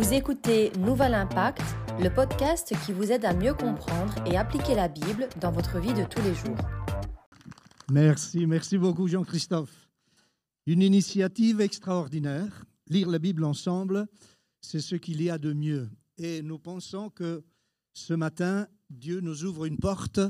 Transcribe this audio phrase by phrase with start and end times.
[0.00, 1.60] Vous écoutez Nouvel Impact,
[2.00, 5.92] le podcast qui vous aide à mieux comprendre et appliquer la Bible dans votre vie
[5.92, 6.56] de tous les jours.
[7.92, 9.90] Merci, merci beaucoup Jean-Christophe.
[10.64, 12.64] Une initiative extraordinaire.
[12.88, 14.06] Lire la Bible ensemble,
[14.62, 15.90] c'est ce qu'il y a de mieux.
[16.16, 17.44] Et nous pensons que
[17.92, 20.20] ce matin, Dieu nous ouvre une porte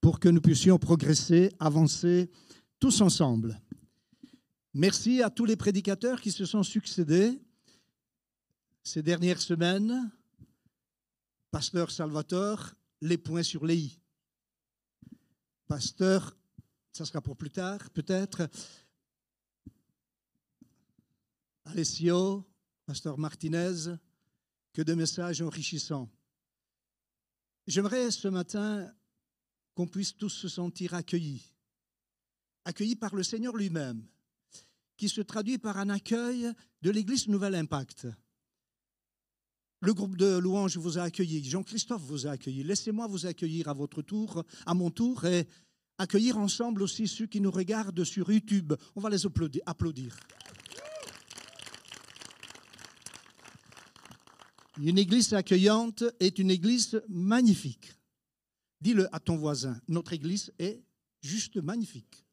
[0.00, 2.30] pour que nous puissions progresser, avancer
[2.78, 3.60] tous ensemble.
[4.72, 7.38] Merci à tous les prédicateurs qui se sont succédés
[8.82, 10.10] ces dernières semaines.
[11.50, 14.00] Pasteur Salvatore, les points sur les i.
[15.66, 16.36] Pasteur,
[16.92, 18.48] ça sera pour plus tard peut-être.
[21.64, 22.44] Alessio,
[22.86, 23.96] Pasteur Martinez,
[24.72, 26.10] que de messages enrichissants.
[27.66, 28.92] J'aimerais ce matin
[29.74, 31.52] qu'on puisse tous se sentir accueillis,
[32.64, 34.04] accueillis par le Seigneur lui-même,
[34.96, 38.08] qui se traduit par un accueil de l'Église Nouvel Impact.
[39.82, 42.62] Le groupe de louanges vous a accueilli, Jean-Christophe vous a accueilli.
[42.62, 45.48] Laissez-moi vous accueillir à votre tour, à mon tour, et
[45.96, 48.74] accueillir ensemble aussi ceux qui nous regardent sur YouTube.
[48.94, 49.24] On va les
[49.64, 50.16] applaudir.
[54.78, 57.92] Une église accueillante est une église magnifique.
[58.82, 60.82] Dis-le à ton voisin, notre église est
[61.22, 62.24] juste magnifique.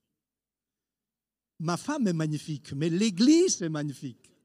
[1.60, 4.37] Ma femme est magnifique, mais l'église est magnifique.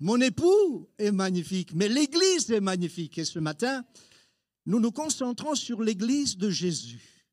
[0.00, 3.18] Mon époux est magnifique, mais l'église est magnifique.
[3.18, 3.84] Et ce matin,
[4.64, 7.26] nous nous concentrons sur l'église de Jésus.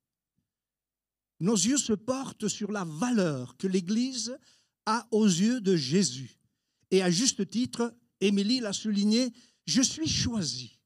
[1.39, 4.37] Nos yeux se portent sur la valeur que l'église
[4.85, 6.39] a aux yeux de Jésus.
[6.91, 9.31] Et à juste titre, Émilie l'a souligné,
[9.65, 10.77] je suis choisi.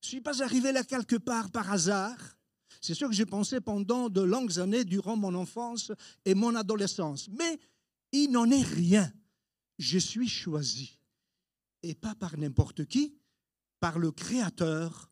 [0.00, 2.18] Je ne suis pas arrivé là quelque part par hasard.
[2.80, 5.92] C'est ce que j'ai pensé pendant de longues années durant mon enfance
[6.24, 7.28] et mon adolescence.
[7.38, 7.58] Mais
[8.12, 9.12] il n'en est rien.
[9.78, 10.95] Je suis choisi.
[11.82, 13.16] Et pas par n'importe qui,
[13.80, 15.10] par le Créateur,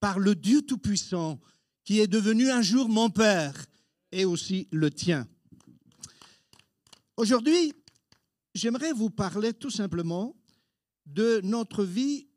[0.00, 1.40] par le Dieu Tout-Puissant,
[1.84, 3.66] qui est devenu un jour mon Père
[4.10, 5.26] et aussi le tien.
[7.16, 7.72] Aujourd'hui,
[8.54, 10.36] j'aimerais vous parler tout simplement
[11.06, 12.28] de notre vie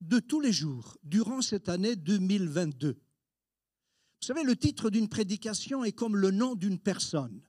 [0.00, 2.92] de tous les jours durant cette année 2022.
[2.92, 7.42] Vous savez, le titre d'une prédication est comme le nom d'une personne.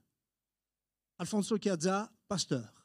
[1.18, 2.77] Alfonso Chiazza, pasteur.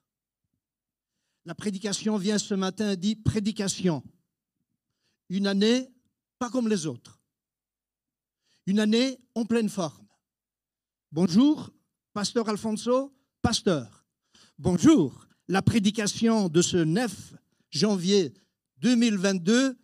[1.46, 4.02] La prédication vient ce matin, dit prédication.
[5.30, 5.90] Une année
[6.40, 7.22] pas comme les autres.
[8.66, 10.08] Une année en pleine forme.
[11.12, 11.70] Bonjour,
[12.14, 14.06] pasteur Alfonso, pasteur.
[14.58, 17.34] Bonjour, la prédication de ce 9
[17.72, 18.34] janvier
[18.78, 19.78] 2022,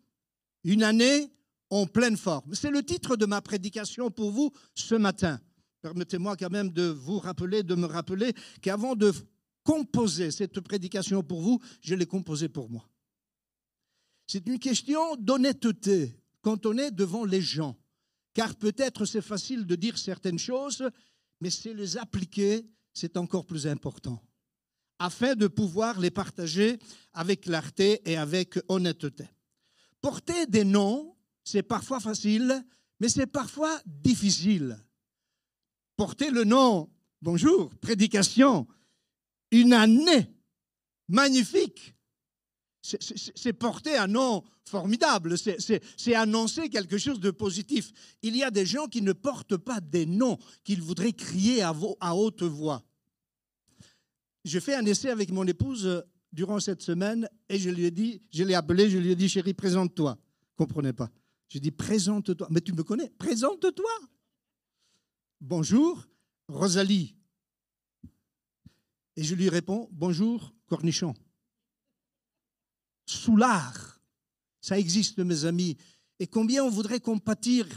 [0.64, 1.31] une année
[1.69, 2.53] en pleine forme.
[2.53, 5.40] C'est le titre de ma prédication pour vous ce matin.
[5.81, 9.14] Permettez-moi quand même de vous rappeler, de me rappeler qu'avant de
[9.64, 12.90] composer cette prédication pour vous, je l'ai composée pour moi.
[14.28, 17.78] C'est une question d'honnêteté quand on est devant les gens.
[18.34, 20.88] Car peut-être c'est facile de dire certaines choses,
[21.42, 24.24] mais c'est les appliquer, c'est encore plus important
[25.00, 26.78] afin de pouvoir les partager
[27.14, 29.24] avec clarté et avec honnêteté.
[30.02, 32.64] Porter des noms, c'est parfois facile,
[33.00, 34.78] mais c'est parfois difficile.
[35.96, 36.90] Porter le nom,
[37.22, 38.68] bonjour, prédication,
[39.52, 40.32] une année
[41.08, 41.96] magnifique.
[42.82, 47.92] C'est porter un nom formidable, c'est annoncer quelque chose de positif.
[48.22, 51.76] Il y a des gens qui ne portent pas des noms qu'ils voudraient crier à,
[52.00, 52.84] à haute voix.
[54.46, 57.92] J'ai fait un essai avec mon épouse euh, durant cette semaine et je lui ai
[57.92, 60.18] dit, je l'ai appelé, je lui ai dit, chérie, présente-toi.
[60.56, 61.10] Comprenez pas.
[61.50, 62.48] J'ai dit, présente-toi.
[62.50, 63.92] Mais tu me connais, présente-toi.
[65.42, 66.06] Bonjour,
[66.48, 67.19] Rosalie.
[69.19, 71.13] Et je lui réponds, bonjour, cornichon.
[73.06, 74.00] Soulard.
[74.62, 75.75] Ça existe, mes amis.
[76.22, 77.68] Et combien on voudrait compatir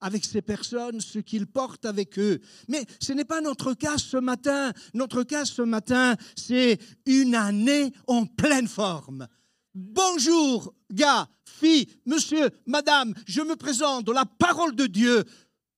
[0.00, 2.40] avec ces personnes, ce qu'ils portent avec eux.
[2.68, 4.72] Mais ce n'est pas notre cas ce matin.
[4.94, 9.26] Notre cas ce matin, c'est une année en pleine forme.
[9.74, 15.24] Bonjour, gars, filles, monsieur, madame, je me présente la parole de Dieu.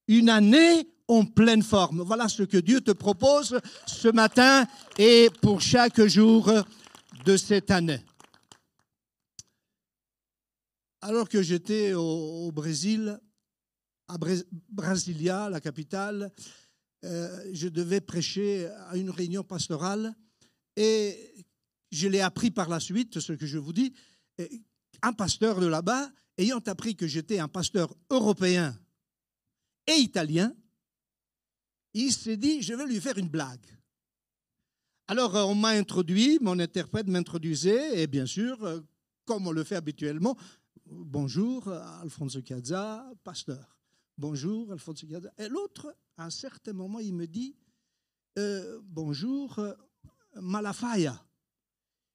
[0.09, 2.03] Une année en pleine forme.
[2.03, 4.67] Voilà ce que Dieu te propose ce matin
[4.99, 6.51] et pour chaque jour
[7.25, 8.01] de cette année.
[11.01, 13.21] Alors que j'étais au, Brésil,
[14.09, 14.17] à
[14.71, 16.33] Brasilia, la capitale,
[17.05, 20.15] euh, je devais prêcher à une réunion pastorale
[20.77, 21.35] et
[21.91, 23.93] je l'ai appris par la suite, ce que je vous dis.
[25.03, 28.75] Un pasteur de là-bas, ayant appris que j'étais un pasteur européen
[29.87, 30.55] et italien,
[31.93, 33.67] il s'est dit, je vais lui faire une blague.
[35.07, 38.81] Alors euh, on m'a introduit, mon interprète m'introduisait, et bien sûr, euh,
[39.25, 40.37] comme on le fait habituellement.
[40.87, 43.79] Bonjour, Alfonso Cazza, pasteur.
[44.17, 45.31] Bonjour, Alfonso Cazza.
[45.39, 47.55] Et l'autre, à un certain moment, il me dit
[48.39, 49.61] euh, Bonjour,
[50.41, 51.23] Malafaia.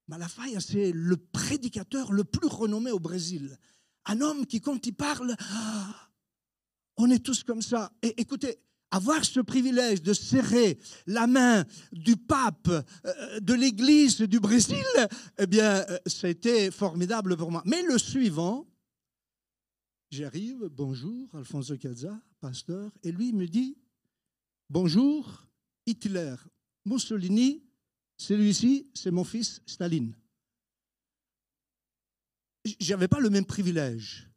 [0.08, 3.56] Malafaia, c'est le prédicateur le plus renommé au Brésil.
[4.06, 5.36] Un homme qui, quand il parle,
[7.00, 7.92] on est tous comme ça.
[8.02, 8.58] Et écoutez,
[8.90, 14.84] avoir ce privilège de serrer la main du pape euh, de l'Église du Brésil,
[15.38, 17.62] eh bien, euh, c'était formidable pour moi.
[17.64, 18.66] Mais le suivant,
[20.10, 23.78] j'arrive, bonjour, Alfonso Cazza, pasteur, et lui me dit,
[24.68, 25.46] bonjour,
[25.86, 26.34] Hitler,
[26.84, 27.62] Mussolini,
[28.18, 30.14] celui-ci, c'est mon fils Staline.
[32.78, 34.28] J'avais pas le même privilège.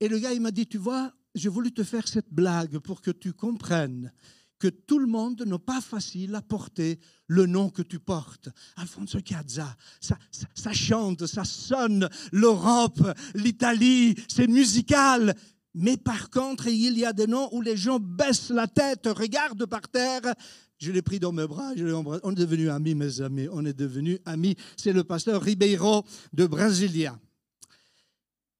[0.00, 3.00] Et le gars, il m'a dit, tu vois, j'ai voulu te faire cette blague pour
[3.00, 4.12] que tu comprennes
[4.58, 6.98] que tout le monde n'a pas facile à porter
[7.28, 8.48] le nom que tu portes.
[8.76, 10.18] Alfonso Cazza, ça,
[10.54, 13.00] ça, chante, ça sonne, l'Europe,
[13.34, 15.34] l'Italie, c'est musical.
[15.74, 19.66] Mais par contre, il y a des noms où les gens baissent la tête, regardent
[19.66, 20.34] par terre.
[20.78, 22.20] Je l'ai pris dans mes bras, je l'ai embrassé.
[22.24, 24.56] On est devenus amis, mes amis, on est devenus amis.
[24.76, 27.18] C'est le pasteur Ribeiro de Brasilia.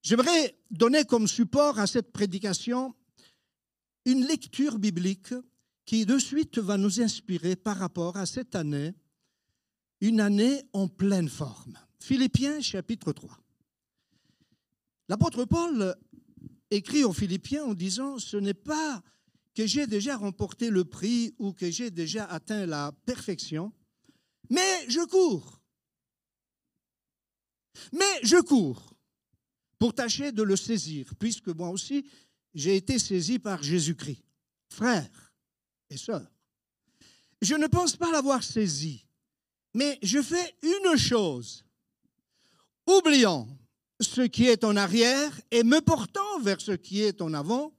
[0.09, 2.95] J'aimerais donner comme support à cette prédication
[4.07, 5.35] une lecture biblique
[5.85, 8.95] qui de suite va nous inspirer par rapport à cette année,
[10.01, 11.75] une année en pleine forme.
[12.01, 13.39] Philippiens chapitre 3.
[15.11, 15.95] L'apôtre Paul
[16.71, 19.03] écrit aux Philippiens en disant, ce n'est pas
[19.55, 23.75] que j'ai déjà remporté le prix ou que j'ai déjà atteint la perfection,
[24.49, 25.61] mais je cours.
[27.93, 28.95] Mais je cours
[29.79, 32.05] pour tâcher de le saisir, puisque moi aussi,
[32.55, 34.23] j'ai été saisi par Jésus-Christ.
[34.69, 35.33] Frères
[35.91, 36.31] et sœurs,
[37.41, 39.07] je ne pense pas l'avoir saisi,
[39.75, 41.65] mais je fais une chose,
[42.87, 43.49] oubliant
[44.01, 47.73] ce qui est en arrière et me portant vers ce qui est en avant,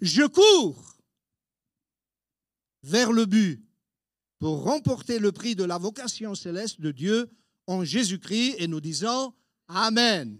[0.00, 0.96] je cours
[2.82, 3.62] vers le but
[4.38, 7.30] pour remporter le prix de la vocation céleste de Dieu
[7.66, 9.34] en Jésus-Christ et nous disons
[9.68, 10.38] Amen.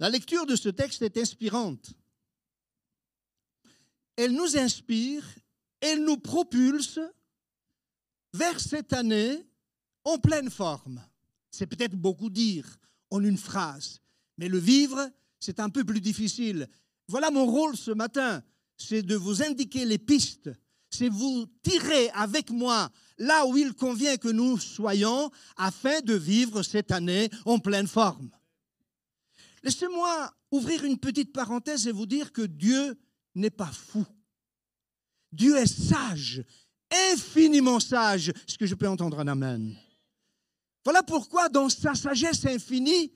[0.00, 1.92] La lecture de ce texte est inspirante.
[4.16, 5.24] Elle nous inspire,
[5.80, 7.00] elle nous propulse
[8.32, 9.44] vers cette année
[10.04, 11.02] en pleine forme.
[11.50, 12.78] C'est peut-être beaucoup dire
[13.10, 14.00] en une phrase,
[14.36, 15.10] mais le vivre,
[15.40, 16.68] c'est un peu plus difficile.
[17.08, 18.42] Voilà mon rôle ce matin,
[18.76, 20.50] c'est de vous indiquer les pistes,
[20.90, 26.62] c'est vous tirer avec moi là où il convient que nous soyons afin de vivre
[26.62, 28.30] cette année en pleine forme.
[29.62, 32.98] Laissez-moi ouvrir une petite parenthèse et vous dire que Dieu
[33.34, 34.04] n'est pas fou.
[35.32, 36.44] Dieu est sage,
[37.12, 38.28] infiniment sage.
[38.28, 39.76] Est-ce que je peux entendre un Amen?
[40.84, 43.12] Voilà pourquoi dans sa sagesse infinie,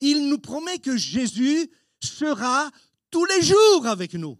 [0.00, 1.70] il nous promet que Jésus
[2.02, 2.70] sera
[3.10, 4.38] tous les jours avec nous.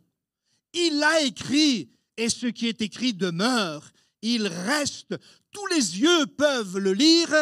[0.72, 3.90] Il l'a écrit et ce qui est écrit demeure.
[4.22, 5.14] Il reste.
[5.50, 7.34] Tous les yeux peuvent le lire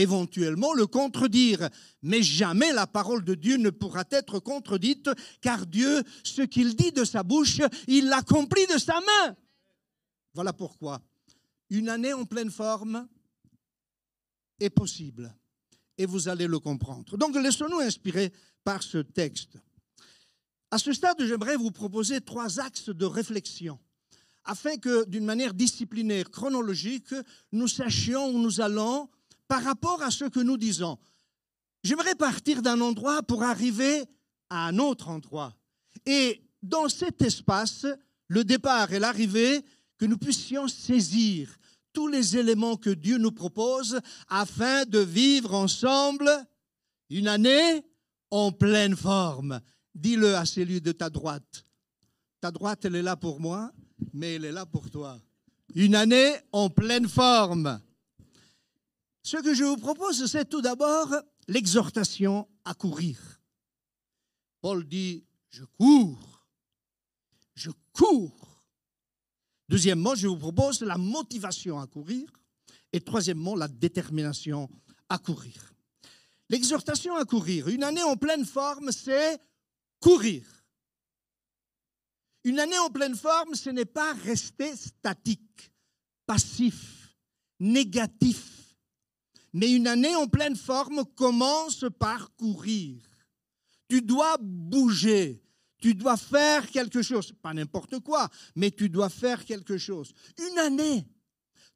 [0.00, 1.68] éventuellement le contredire.
[2.02, 5.10] Mais jamais la parole de Dieu ne pourra être contredite,
[5.40, 9.36] car Dieu, ce qu'il dit de sa bouche, il l'accomplit de sa main.
[10.34, 11.02] Voilà pourquoi
[11.70, 13.08] une année en pleine forme
[14.60, 15.34] est possible.
[15.96, 17.16] Et vous allez le comprendre.
[17.16, 18.32] Donc laissons-nous inspirer
[18.62, 19.58] par ce texte.
[20.70, 23.78] À ce stade, j'aimerais vous proposer trois axes de réflexion
[24.44, 27.14] afin que, d'une manière disciplinaire, chronologique,
[27.52, 29.08] nous sachions où nous allons
[29.52, 30.96] par rapport à ce que nous disons.
[31.84, 34.02] J'aimerais partir d'un endroit pour arriver
[34.48, 35.54] à un autre endroit.
[36.06, 37.84] Et dans cet espace,
[38.28, 39.62] le départ et l'arrivée,
[39.98, 41.54] que nous puissions saisir
[41.92, 46.30] tous les éléments que Dieu nous propose afin de vivre ensemble
[47.10, 47.84] une année
[48.30, 49.60] en pleine forme.
[49.94, 51.66] Dis-le à celui de ta droite.
[52.40, 53.70] Ta droite, elle est là pour moi,
[54.14, 55.20] mais elle est là pour toi.
[55.74, 57.82] Une année en pleine forme.
[59.22, 61.08] Ce que je vous propose, c'est tout d'abord
[61.46, 63.18] l'exhortation à courir.
[64.60, 66.44] Paul dit, je cours,
[67.54, 68.66] je cours.
[69.68, 72.30] Deuxièmement, je vous propose la motivation à courir.
[72.92, 74.68] Et troisièmement, la détermination
[75.08, 75.72] à courir.
[76.48, 79.40] L'exhortation à courir, une année en pleine forme, c'est
[80.00, 80.44] courir.
[82.44, 85.72] Une année en pleine forme, ce n'est pas rester statique,
[86.26, 87.16] passif,
[87.60, 88.61] négatif
[89.52, 93.02] mais une année en pleine forme commence par courir.
[93.88, 95.42] Tu dois bouger.
[95.78, 97.32] Tu dois faire quelque chose.
[97.42, 100.14] Pas n'importe quoi, mais tu dois faire quelque chose.
[100.38, 101.06] Une année,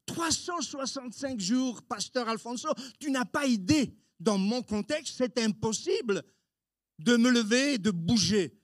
[0.07, 2.69] 365 jours, pasteur Alfonso,
[3.01, 6.23] tu n'as pas idée dans mon contexte, c'est impossible
[6.99, 8.59] de me lever, de bouger,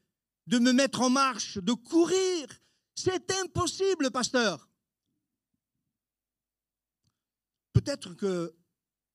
[0.47, 2.47] de me mettre en marche, de courir.
[2.95, 4.69] C'est impossible, pasteur.
[7.73, 8.55] Peut-être que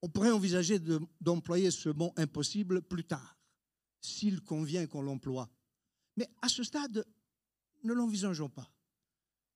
[0.01, 0.79] on pourrait envisager
[1.21, 3.37] d'employer ce mot impossible plus tard,
[3.99, 5.49] s'il convient qu'on l'emploie.
[6.15, 7.05] Mais à ce stade,
[7.83, 8.71] ne l'envisageons pas.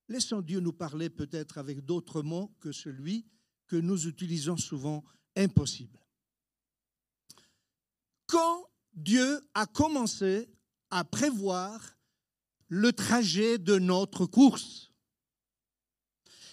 [0.08, 3.26] Laissons Dieu nous parler peut-être avec d'autres mots que celui
[3.66, 5.02] que nous utilisons souvent,
[5.36, 5.98] impossible.
[8.26, 10.50] Quand Dieu a commencé
[10.90, 11.96] à prévoir
[12.68, 14.92] le trajet de notre course,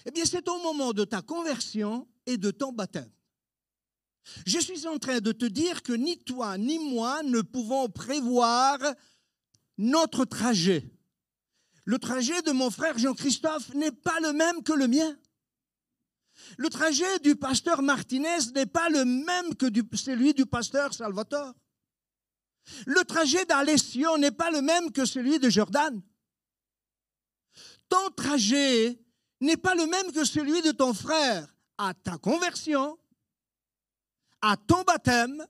[0.05, 3.11] eh bien c'est au moment de ta conversion et de ton baptême.
[4.45, 8.77] Je suis en train de te dire que ni toi ni moi ne pouvons prévoir
[9.77, 10.91] notre trajet.
[11.85, 15.17] Le trajet de mon frère Jean-Christophe n'est pas le même que le mien.
[16.57, 21.53] Le trajet du pasteur Martinez n'est pas le même que celui du pasteur Salvatore.
[22.85, 26.01] Le trajet d'Alessio n'est pas le même que celui de Jordan.
[27.87, 28.99] Ton trajet
[29.41, 32.98] n'est pas le même que celui de ton frère à ta conversion,
[34.41, 35.45] à ton baptême,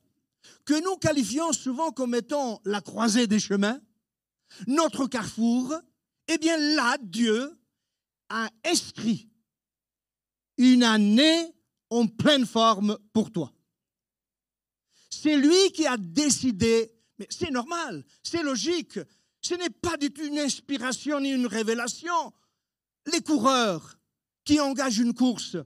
[0.65, 3.79] que nous qualifions souvent comme étant la croisée des chemins,
[4.67, 5.75] notre carrefour,
[6.27, 7.51] eh bien là, Dieu
[8.29, 9.29] a inscrit
[10.58, 11.53] une année
[11.89, 13.51] en pleine forme pour toi.
[15.10, 19.00] C'est lui qui a décidé, mais c'est normal, c'est logique,
[19.41, 22.34] ce n'est pas du tout une inspiration ni une révélation.
[23.12, 23.98] Les coureurs
[24.43, 25.58] qui engagent une course,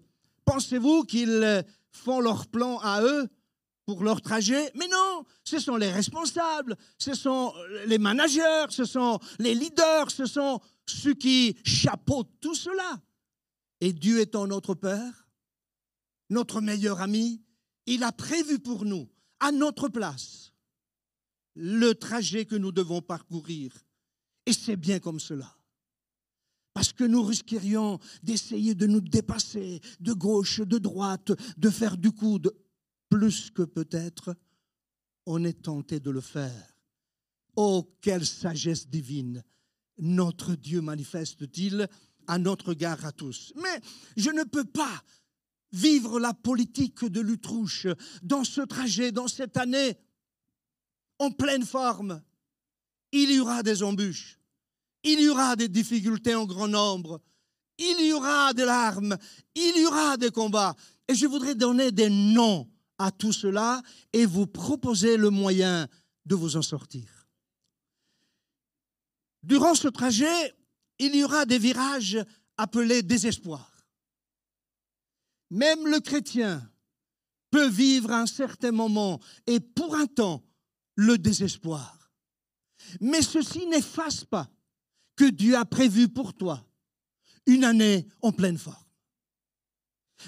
[0.46, 3.30] pensez-vous qu'ils font leur plan à eux
[3.86, 4.72] pour leur trajet.
[4.76, 7.54] Mais non, ce sont les responsables, ce sont
[7.86, 13.02] les managers, ce sont les leaders, ce sont ceux qui chapeautent tout cela.
[13.82, 15.28] Et Dieu étant notre Père,
[16.30, 17.42] notre meilleur ami,
[17.86, 19.10] il a prévu pour nous,
[19.40, 20.54] à notre place,
[21.56, 23.74] le trajet que nous devons parcourir.
[24.46, 25.56] Et c'est bien comme cela.
[26.74, 32.12] Parce que nous risquerions d'essayer de nous dépasser de gauche, de droite, de faire du
[32.12, 32.56] coude,
[33.10, 34.36] plus que peut-être
[35.26, 36.76] on est tenté de le faire.
[37.56, 39.44] Oh, quelle sagesse divine
[40.00, 41.88] notre Dieu manifeste-t-il
[42.28, 43.54] à notre gare à tous.
[43.56, 43.82] Mais
[44.18, 45.04] je ne peux pas
[45.72, 47.88] vivre la politique de l'utrouche
[48.22, 49.98] dans ce trajet, dans cette année,
[51.20, 52.22] en pleine forme.
[53.12, 54.40] Il y aura des embûches,
[55.04, 57.22] il y aura des difficultés en grand nombre,
[57.78, 59.18] il y aura des larmes,
[59.56, 60.76] il y aura des combats.
[61.08, 63.82] Et je voudrais donner des noms à tout cela
[64.14, 65.88] et vous proposer le moyen
[66.26, 67.28] de vous en sortir.
[69.42, 70.56] Durant ce trajet,
[71.00, 72.24] il y aura des virages
[72.58, 73.70] appelés désespoir.
[75.50, 76.68] Même le chrétien
[77.52, 80.44] peut vivre un certain moment et pour un temps
[80.96, 82.12] le désespoir.
[83.02, 84.50] Mais ceci n'efface pas
[85.16, 86.66] que Dieu a prévu pour toi
[87.46, 88.76] une année en pleine forme.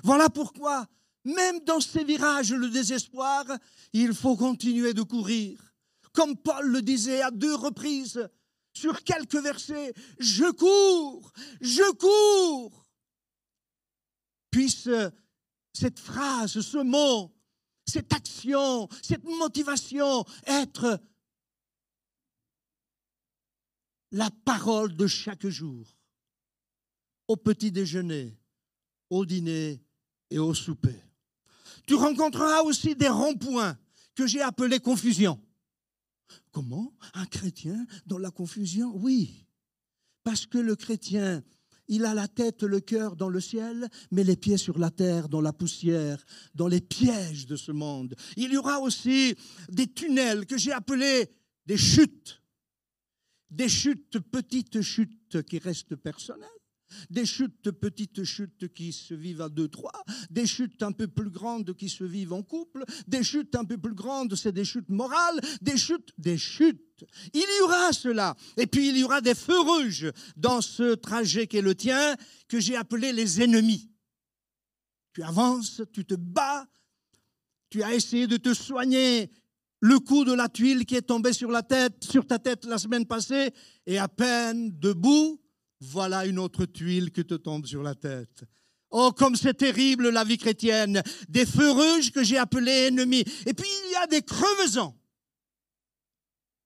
[0.04, 0.88] Voilà pourquoi,
[1.24, 3.46] même dans ces virages, le désespoir,
[3.94, 5.74] il faut continuer de courir.
[6.14, 8.28] Comme Paul le disait à deux reprises
[8.74, 12.86] sur quelques versets, je cours, je cours.
[14.52, 14.90] Puisse
[15.74, 17.34] cette phrase, ce mot,
[17.86, 21.00] cette action, cette motivation être
[24.12, 25.98] la parole de chaque jour,
[27.28, 28.38] au petit déjeuner,
[29.10, 29.84] au dîner
[30.30, 31.02] et au souper.
[31.88, 33.78] Tu rencontreras aussi des ronds-points
[34.16, 35.40] que j'ai appelés confusion.
[36.52, 36.94] Comment?
[37.14, 38.96] Un chrétien dans la confusion?
[38.96, 39.46] Oui.
[40.24, 41.44] Parce que le chrétien,
[41.88, 45.30] il a la tête, le cœur dans le ciel, mais les pieds sur la terre,
[45.30, 48.16] dans la poussière, dans les pièges de ce monde.
[48.38, 49.36] Il y aura aussi
[49.70, 51.30] des tunnels que j'ai appelés
[51.66, 52.42] des chutes.
[53.56, 56.50] Des chutes, petites chutes qui restent personnelles
[57.10, 61.30] des chutes, petites chutes qui se vivent à deux, trois, des chutes un peu plus
[61.30, 64.90] grandes qui se vivent en couple, des chutes un peu plus grandes, c'est des chutes
[64.90, 67.06] morales, des chutes, des chutes.
[67.34, 68.36] Il y aura cela.
[68.58, 72.16] Et puis il y aura des feux rouges dans ce trajet qui est le tien,
[72.48, 73.90] que j'ai appelé les ennemis.
[75.14, 76.68] Tu avances, tu te bats,
[77.70, 79.30] tu as essayé de te soigner
[79.86, 83.06] le coup de la tuile qui est tombé sur tête, sur ta tête la semaine
[83.06, 83.52] passée,
[83.86, 85.40] et à peine debout,
[85.80, 88.46] voilà une autre tuile qui te tombe sur la tête.
[88.90, 91.04] Oh, comme c'est terrible la vie chrétienne.
[91.30, 93.26] Des feux rouges que j'ai appelés ennemis.
[93.46, 94.96] Et puis il y a des crevaisons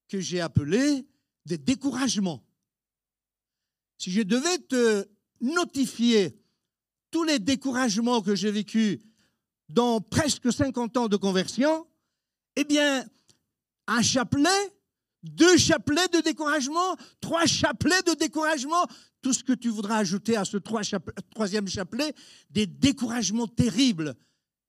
[0.08, 1.06] que j'ai appelés
[1.46, 2.46] des découragements.
[3.98, 5.06] Si je devais te
[5.42, 6.40] notifier
[7.12, 9.00] tous les découragements que j'ai vécus
[9.68, 11.86] dans presque 50 ans de conversion,
[12.60, 13.06] Eh bien,
[13.88, 14.74] un chapelet,
[15.24, 18.86] deux chapelets de découragement, trois chapelets de découragement,
[19.22, 22.14] tout ce que tu voudras ajouter à ce troisième chapelet,
[22.50, 24.14] des découragements terribles.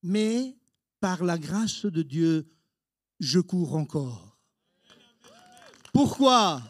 [0.05, 0.57] Mais
[1.01, 2.47] par la grâce de Dieu,
[3.19, 4.39] je cours encore.
[5.93, 6.63] Pourquoi?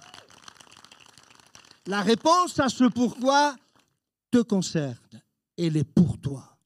[1.84, 3.56] La réponse à ce pourquoi
[4.30, 5.20] te concerne.
[5.58, 6.56] Elle est pour toi.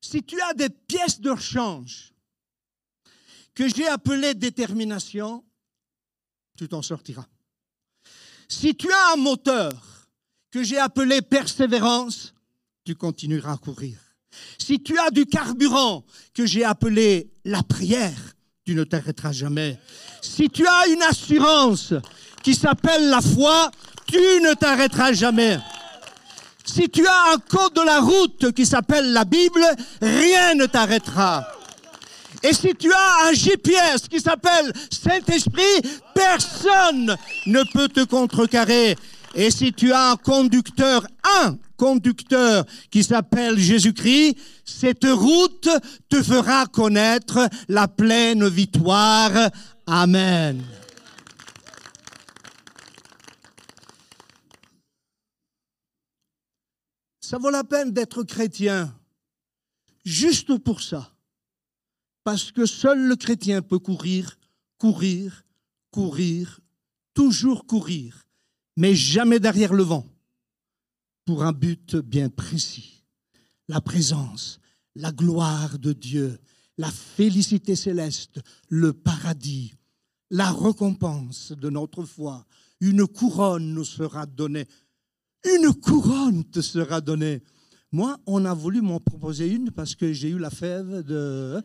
[0.00, 2.14] Si tu as des pièces de rechange
[3.54, 5.44] que j'ai appelées détermination,
[6.56, 7.26] tu t'en sortiras.
[8.48, 9.72] Si tu as un moteur
[10.50, 12.34] que j'ai appelé persévérance,
[12.84, 13.98] tu continueras à courir.
[14.58, 16.04] Si tu as du carburant
[16.34, 19.78] que j'ai appelé la prière, tu ne t'arrêteras jamais.
[20.20, 21.94] Si tu as une assurance
[22.42, 23.70] qui s'appelle la foi,
[24.06, 25.58] tu ne t'arrêteras jamais.
[26.64, 29.64] Si tu as un code de la route qui s'appelle la Bible,
[30.00, 31.46] rien ne t'arrêtera.
[32.42, 35.82] Et si tu as un GPS qui s'appelle Saint-Esprit,
[36.14, 37.16] personne
[37.46, 38.96] ne peut te contrecarrer.
[39.34, 41.06] Et si tu as un conducteur,
[41.42, 45.68] un conducteur qui s'appelle Jésus-Christ, cette route
[46.08, 49.50] te fera connaître la pleine victoire.
[49.86, 50.64] Amen.
[57.20, 58.92] Ça vaut la peine d'être chrétien,
[60.04, 61.12] juste pour ça.
[62.30, 64.38] Parce que seul le chrétien peut courir,
[64.78, 65.42] courir,
[65.90, 66.60] courir,
[67.12, 68.24] toujours courir,
[68.76, 70.06] mais jamais derrière le vent,
[71.24, 73.02] pour un but bien précis.
[73.66, 74.60] La présence,
[74.94, 76.38] la gloire de Dieu,
[76.78, 79.74] la félicité céleste, le paradis,
[80.30, 82.46] la récompense de notre foi.
[82.80, 84.68] Une couronne nous sera donnée
[85.44, 87.42] une couronne te sera donnée.
[87.92, 91.62] Moi, on a voulu m'en proposer une parce que j'ai eu la fève de...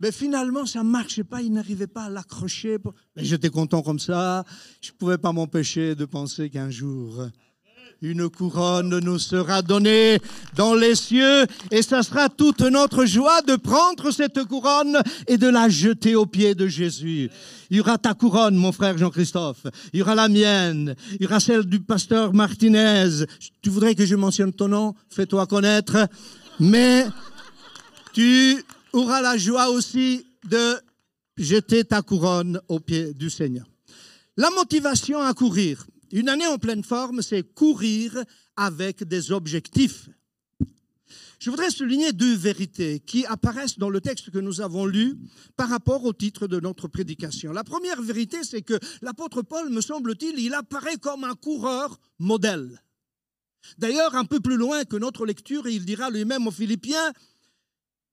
[0.00, 2.78] Mais finalement, ça ne marchait pas, il n'arrivait pas à l'accrocher.
[3.16, 4.44] Mais j'étais content comme ça.
[4.80, 7.28] Je ne pouvais pas m'empêcher de penser qu'un jour,
[8.00, 10.20] une couronne nous sera donnée
[10.54, 15.48] dans les cieux et ça sera toute notre joie de prendre cette couronne et de
[15.48, 17.28] la jeter aux pieds de Jésus.
[17.70, 19.66] Il y aura ta couronne, mon frère Jean-Christophe.
[19.92, 20.94] Il y aura la mienne.
[21.14, 23.24] Il y aura celle du pasteur Martinez.
[23.62, 24.94] Tu voudrais que je mentionne ton nom?
[25.10, 26.06] Fais-toi connaître.
[26.60, 27.06] Mais
[28.12, 30.76] tu auras la joie aussi de
[31.36, 33.66] jeter ta couronne aux pieds du Seigneur.
[34.36, 35.86] La motivation à courir.
[36.12, 38.24] Une année en pleine forme, c'est courir
[38.56, 40.08] avec des objectifs.
[41.38, 45.16] Je voudrais souligner deux vérités qui apparaissent dans le texte que nous avons lu
[45.56, 47.52] par rapport au titre de notre prédication.
[47.52, 52.82] La première vérité, c'est que l'apôtre Paul, me semble-t-il, il apparaît comme un coureur modèle.
[53.76, 57.12] D'ailleurs, un peu plus loin que notre lecture, il dira lui-même aux Philippiens,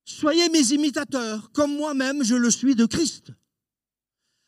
[0.06, 3.32] Soyez mes imitateurs, comme moi-même je le suis de Christ.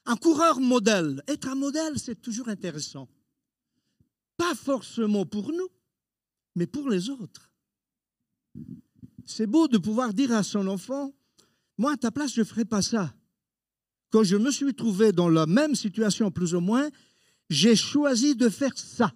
[0.05, 1.23] Un coureur modèle.
[1.27, 3.09] Être un modèle, c'est toujours intéressant.
[4.37, 5.67] Pas forcément pour nous,
[6.55, 7.51] mais pour les autres.
[9.25, 11.11] C'est beau de pouvoir dire à son enfant,
[11.77, 13.13] moi à ta place, je ne ferai pas ça.
[14.11, 16.87] Quand je me suis trouvé dans la même situation plus ou moins,
[17.49, 19.11] j'ai choisi de faire ça.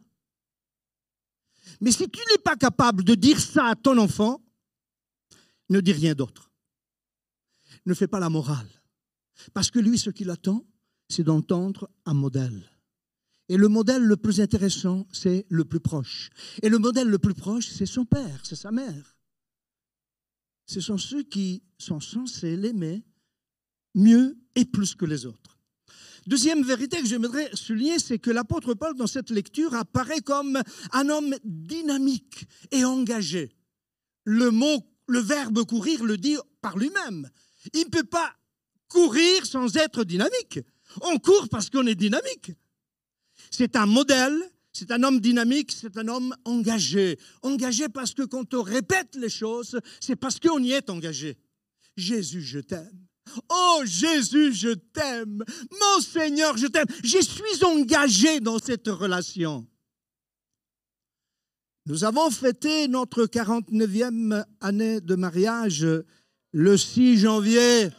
[1.79, 4.41] Mais si tu n'es pas capable de dire ça à ton enfant,
[5.71, 6.51] ne dis rien d'autre.
[7.85, 8.69] Ne fais pas la morale.
[9.53, 10.67] Parce que lui, ce qu'il attend,
[11.09, 12.69] c'est d'entendre un modèle.
[13.49, 16.29] Et le modèle le plus intéressant, c'est le plus proche.
[16.61, 19.17] Et le modèle le plus proche, c'est son père, c'est sa mère.
[20.67, 23.03] Ce sont ceux qui sont censés l'aimer
[23.95, 25.57] mieux et plus que les autres.
[26.27, 31.09] Deuxième vérité que j'aimerais souligner, c'est que l'apôtre Paul, dans cette lecture, apparaît comme un
[31.09, 33.57] homme dynamique et engagé.
[34.23, 37.29] Le mot, le verbe courir le dit par lui-même.
[37.73, 38.33] Il ne peut pas
[38.87, 40.59] courir sans être dynamique.
[41.01, 42.51] On court parce qu'on est dynamique.
[43.49, 44.37] C'est un modèle,
[44.73, 47.17] c'est un homme dynamique, c'est un homme engagé.
[47.41, 51.37] Engagé parce que quand on répète les choses, c'est parce qu'on y est engagé.
[51.97, 53.07] Jésus, je t'aime.
[53.49, 55.43] Oh Jésus, je t'aime.
[55.71, 56.87] Mon Seigneur, je t'aime.
[57.03, 59.65] Je suis engagé dans cette relation.
[61.87, 65.85] Nous avons fêté notre 49e année de mariage
[66.53, 67.89] le 6 janvier.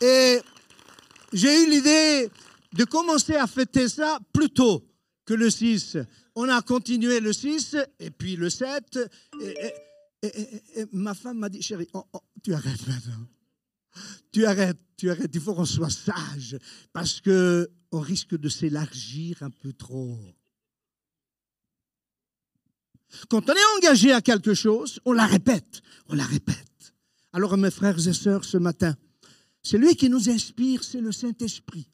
[0.00, 0.40] Et
[1.32, 2.30] j'ai eu l'idée
[2.72, 4.82] de commencer à fêter ça plus tôt
[5.26, 5.98] que le 6.
[6.36, 8.98] On a continué le 6 et puis le 7.
[10.22, 13.28] Et, ma femme m'a dit, chérie, oh, oh, tu arrêtes maintenant.
[14.32, 15.30] Tu arrêtes, tu arrêtes.
[15.34, 16.58] Il faut qu'on soit sage
[16.94, 20.18] parce que on risque de s'élargir un peu trop.
[23.28, 26.94] Quand on est engagé à quelque chose, on la répète, on la répète.
[27.32, 28.96] Alors mes frères et sœurs, ce matin,
[29.62, 31.90] c'est lui qui nous inspire, c'est le Saint-Esprit,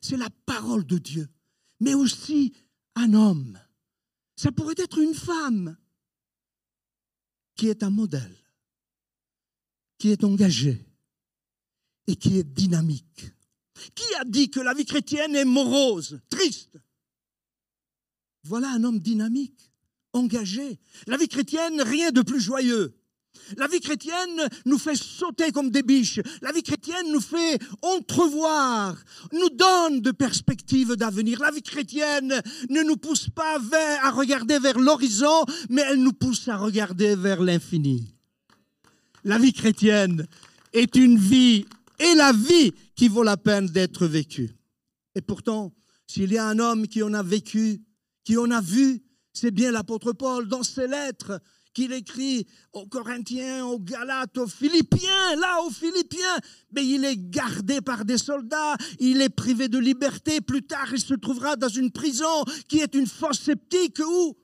[0.00, 1.28] c'est la parole de Dieu,
[1.80, 2.52] mais aussi
[2.94, 3.58] un homme.
[4.36, 5.76] Ça pourrait être une femme
[7.56, 8.36] qui est un modèle,
[9.98, 10.84] qui est engagée
[12.06, 13.30] et qui est dynamique.
[13.94, 16.78] Qui a dit que la vie chrétienne est morose, triste?
[18.44, 19.72] Voilà un homme dynamique,
[20.14, 20.78] engagé.
[21.06, 22.94] La vie chrétienne, rien de plus joyeux.
[23.58, 26.20] La vie chrétienne nous fait sauter comme des biches.
[26.40, 28.96] La vie chrétienne nous fait entrevoir,
[29.32, 31.40] nous donne de perspectives d'avenir.
[31.40, 33.58] La vie chrétienne ne nous pousse pas
[34.02, 38.14] à regarder vers l'horizon, mais elle nous pousse à regarder vers l'infini.
[39.24, 40.26] La vie chrétienne
[40.72, 41.66] est une vie
[41.98, 44.50] et la vie qui vaut la peine d'être vécue.
[45.14, 45.72] Et pourtant,
[46.06, 47.82] s'il y a un homme qui en a vécu,
[48.24, 49.02] qui en a vu,
[49.34, 51.40] c'est bien l'apôtre Paul dans ses lettres
[51.74, 56.38] qu'il écrit aux Corinthiens, aux Galates, aux Philippiens, là aux Philippiens,
[56.72, 61.00] mais il est gardé par des soldats, il est privé de liberté, plus tard il
[61.00, 64.36] se trouvera dans une prison qui est une fosse sceptique où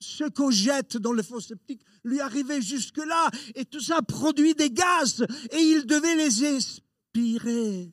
[0.00, 4.70] ce qu'on jette dans le fosse sceptique lui arrivait jusque-là, et tout ça produit des
[4.70, 7.92] gaz, et il devait les expirer.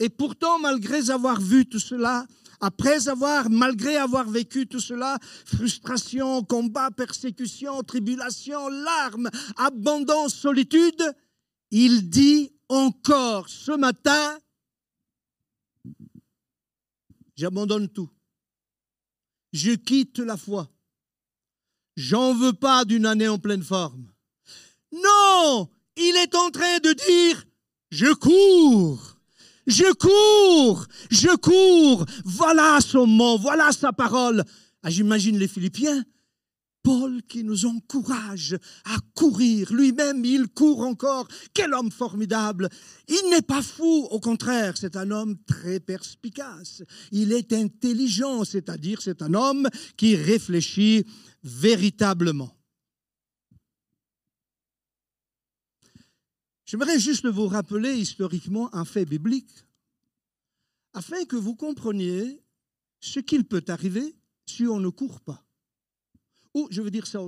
[0.00, 2.26] Et pourtant, malgré avoir vu tout cela,
[2.60, 11.02] après avoir, malgré avoir vécu tout cela, frustration, combat, persécution, tribulation, larmes, abondance, solitude,
[11.70, 14.38] il dit encore ce matin,
[17.36, 18.10] j'abandonne tout.
[19.52, 20.70] Je quitte la foi.
[21.96, 24.12] J'en veux pas d'une année en pleine forme.
[24.92, 27.44] Non, il est en train de dire,
[27.90, 29.19] je cours.
[29.70, 32.04] Je cours, je cours.
[32.24, 34.42] Voilà son mot, voilà sa parole.
[34.82, 36.02] Ah, J'imagine les Philippiens.
[36.82, 39.72] Paul qui nous encourage à courir.
[39.72, 41.28] Lui-même, il court encore.
[41.54, 42.68] Quel homme formidable.
[43.06, 46.82] Il n'est pas fou, au contraire, c'est un homme très perspicace.
[47.12, 51.04] Il est intelligent, c'est-à-dire c'est un homme qui réfléchit
[51.44, 52.59] véritablement.
[56.70, 59.50] J'aimerais juste vous rappeler historiquement un fait biblique,
[60.92, 62.44] afin que vous compreniez
[63.00, 64.14] ce qu'il peut arriver
[64.46, 65.44] si on ne court pas.
[66.54, 67.20] Ou, je veux dire ça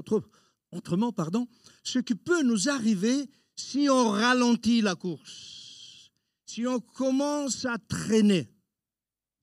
[0.70, 1.48] autrement, pardon,
[1.83, 6.12] ce qui peut nous arriver si on ralentit la course,
[6.46, 8.48] si on commence à traîner.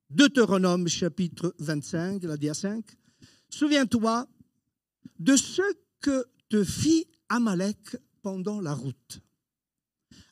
[0.09, 2.85] Deutéronome chapitre 25, la dia 5.
[3.49, 4.29] Souviens-toi
[5.19, 5.62] de ce
[5.99, 9.21] que te fit Amalek pendant la route.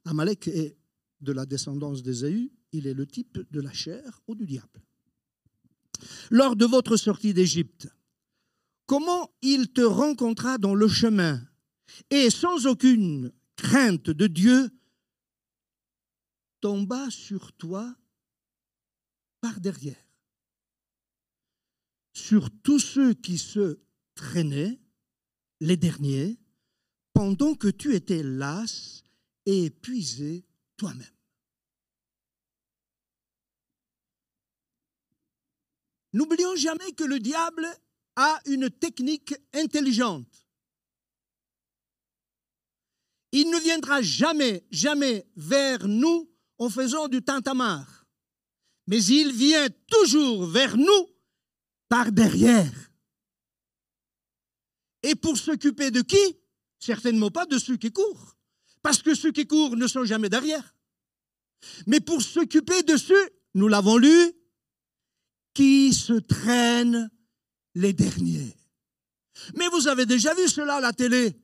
[0.08, 0.78] Amalek est
[1.22, 4.82] de la descendance d'Ésaü, il est le type de la chair ou du diable.
[6.30, 7.90] Lors de votre sortie d'Égypte,
[8.86, 11.42] comment il te rencontra dans le chemin
[12.10, 14.70] et sans aucune crainte de Dieu,
[16.62, 17.96] tomba sur toi
[19.42, 19.96] par derrière.
[22.14, 23.80] Sur tous ceux qui se
[24.16, 24.80] traînaient,
[25.60, 26.40] les derniers,
[27.14, 29.04] pendant que tu étais las
[29.48, 31.08] et épuisé toi-même.
[36.14, 37.66] N'oublions jamais que le diable
[38.18, 40.48] a une technique intelligente.
[43.32, 48.06] Il ne viendra jamais, jamais vers nous en faisant du tintamarre,
[48.88, 51.08] mais il vient toujours vers nous
[51.88, 52.92] par derrière.
[55.04, 56.38] Et pour s'occuper de qui?
[56.80, 58.37] Certainement pas de ceux qui courent.
[58.88, 60.74] Parce que ceux qui courent ne sont jamais derrière.
[61.88, 64.32] Mais pour s'occuper de ceux, nous l'avons lu,
[65.54, 67.12] qui se traînent
[67.76, 68.56] les derniers.
[69.56, 71.38] Mais vous avez déjà vu cela à la télé.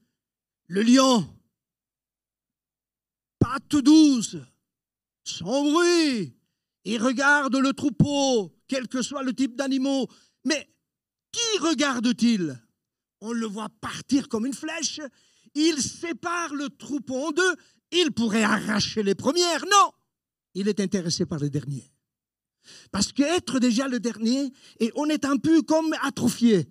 [0.67, 1.37] Le lion,
[3.39, 4.37] patte douce,
[5.25, 6.37] sans bruit,
[6.85, 10.07] il regarde le troupeau, quel que soit le type d'animaux.
[10.45, 10.73] Mais
[11.29, 12.57] qui regarde-t-il?
[13.19, 15.01] On le voit partir comme une flèche
[15.55, 17.55] il sépare le troupeau en deux.
[17.91, 19.63] Il pourrait arracher les premières.
[19.65, 19.91] Non,
[20.55, 21.91] il est intéressé par les derniers.
[22.91, 26.67] Parce qu'être déjà le dernier, et on est un peu comme atrophié.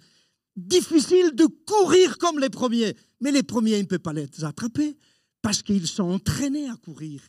[0.57, 2.97] Difficile de courir comme les premiers.
[3.21, 4.97] Mais les premiers, il ne peut pas les attraper
[5.43, 7.23] parce qu'ils sont entraînés à courir.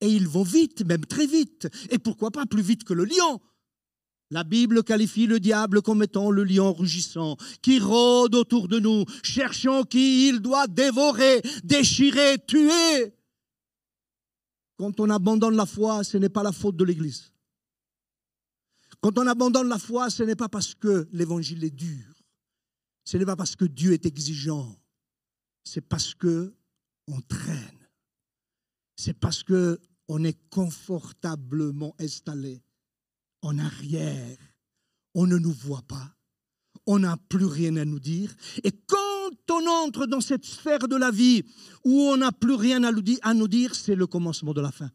[0.00, 1.68] Et ils vont vite, même très vite.
[1.90, 3.40] Et pourquoi pas plus vite que le lion
[4.30, 9.04] la Bible qualifie le diable comme étant le lion rugissant qui rôde autour de nous,
[9.22, 13.14] cherchant qui il doit dévorer, déchirer, tuer.
[14.76, 17.32] Quand on abandonne la foi, ce n'est pas la faute de l'Église.
[19.00, 22.06] Quand on abandonne la foi, ce n'est pas parce que l'Évangile est dur.
[23.04, 24.76] Ce n'est pas parce que Dieu est exigeant.
[25.64, 26.54] c'est parce que
[27.08, 27.88] on traîne.
[28.96, 32.62] C'est parce que on est confortablement installé
[33.42, 34.36] en arrière.
[35.14, 36.14] On ne nous voit pas.
[36.86, 38.34] On n'a plus rien à nous dire.
[38.64, 41.44] Et quand on entre dans cette sphère de la vie
[41.84, 44.90] où on n'a plus rien à nous dire, c'est le commencement de la fin.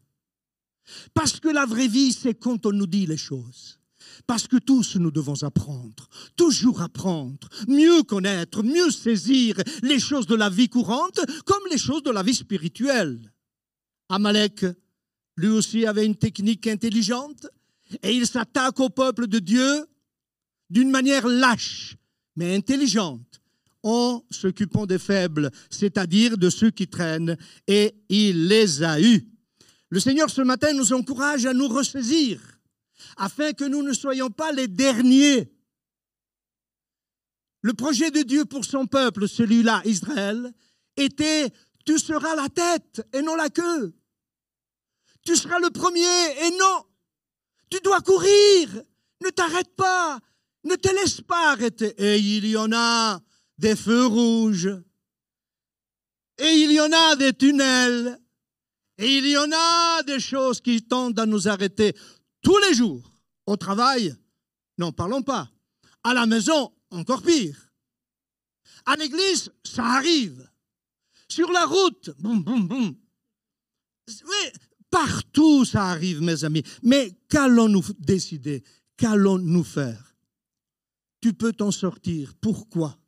[1.14, 3.78] Parce que la vraie vie, c'est quand on nous dit les choses.
[4.26, 10.34] Parce que tous nous devons apprendre, toujours apprendre, mieux connaître, mieux saisir les choses de
[10.34, 13.32] la vie courante comme les choses de la vie spirituelle.
[14.08, 14.64] Amalek,
[15.36, 17.46] lui aussi, avait une technique intelligente
[18.02, 19.86] et il s'attaque au peuple de Dieu
[20.70, 21.96] d'une manière lâche,
[22.34, 23.40] mais intelligente,
[23.82, 29.28] en s'occupant des faibles, c'est-à-dire de ceux qui traînent, et il les a eus.
[29.90, 32.40] Le Seigneur ce matin nous encourage à nous ressaisir,
[33.16, 35.52] afin que nous ne soyons pas les derniers.
[37.62, 40.52] Le projet de Dieu pour son peuple, celui-là, Israël,
[40.96, 41.52] était
[41.86, 43.94] tu seras la tête et non la queue.
[45.24, 46.02] Tu seras le premier
[46.46, 46.84] et non.
[47.70, 48.82] Tu dois courir.
[49.22, 50.20] Ne t'arrête pas.
[50.64, 51.94] Ne te laisse pas arrêter.
[51.98, 53.20] Et il y en a
[53.58, 54.76] des feux rouges.
[56.38, 58.20] Et il y en a des tunnels.
[58.98, 61.94] Et il y en a des choses qui tendent à nous arrêter
[62.42, 63.12] tous les jours.
[63.46, 64.14] Au travail,
[64.78, 65.50] n'en parlons pas.
[66.02, 67.70] À la maison, encore pire.
[68.84, 70.48] À l'église, ça arrive.
[71.28, 72.96] Sur la route, boum, boum, boum.
[74.08, 74.52] Oui,
[74.90, 76.62] partout ça arrive, mes amis.
[76.82, 78.62] Mais qu'allons-nous décider?
[78.96, 80.16] Qu'allons-nous faire?
[81.20, 82.34] Tu peux t'en sortir.
[82.40, 82.98] Pourquoi?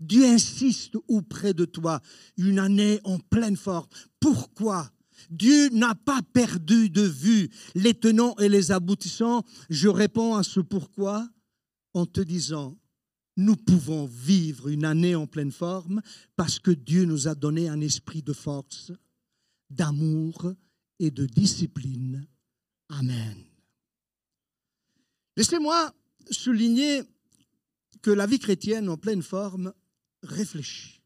[0.00, 2.00] Dieu insiste auprès de toi
[2.36, 3.88] une année en pleine forme.
[4.20, 4.90] Pourquoi?
[5.30, 9.44] Dieu n'a pas perdu de vue les tenants et les aboutissants.
[9.70, 11.28] Je réponds à ce pourquoi
[11.94, 12.76] en te disant,
[13.36, 16.02] nous pouvons vivre une année en pleine forme
[16.36, 18.92] parce que Dieu nous a donné un esprit de force,
[19.70, 20.54] d'amour
[21.02, 22.26] et de discipline.
[22.88, 23.44] Amen.
[25.36, 25.92] Laissez-moi
[26.30, 27.02] souligner
[28.02, 29.72] que la vie chrétienne en pleine forme
[30.22, 31.02] réfléchit.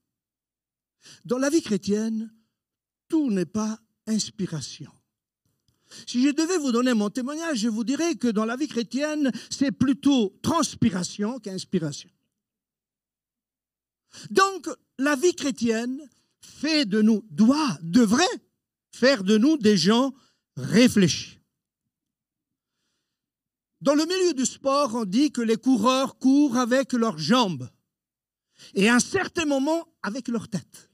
[1.24, 2.30] Dans la vie chrétienne,
[3.08, 4.92] tout n'est pas inspiration.
[6.06, 9.30] Si je devais vous donner mon témoignage, je vous dirais que dans la vie chrétienne,
[9.48, 12.10] c'est plutôt transpiration qu'inspiration.
[14.30, 16.06] Donc, la vie chrétienne
[16.40, 18.24] fait de nous, doit, devrait
[18.96, 20.14] faire de nous des gens
[20.56, 21.38] réfléchis.
[23.80, 27.68] Dans le milieu du sport, on dit que les coureurs courent avec leurs jambes
[28.74, 30.90] et à un certain moment avec leur tête.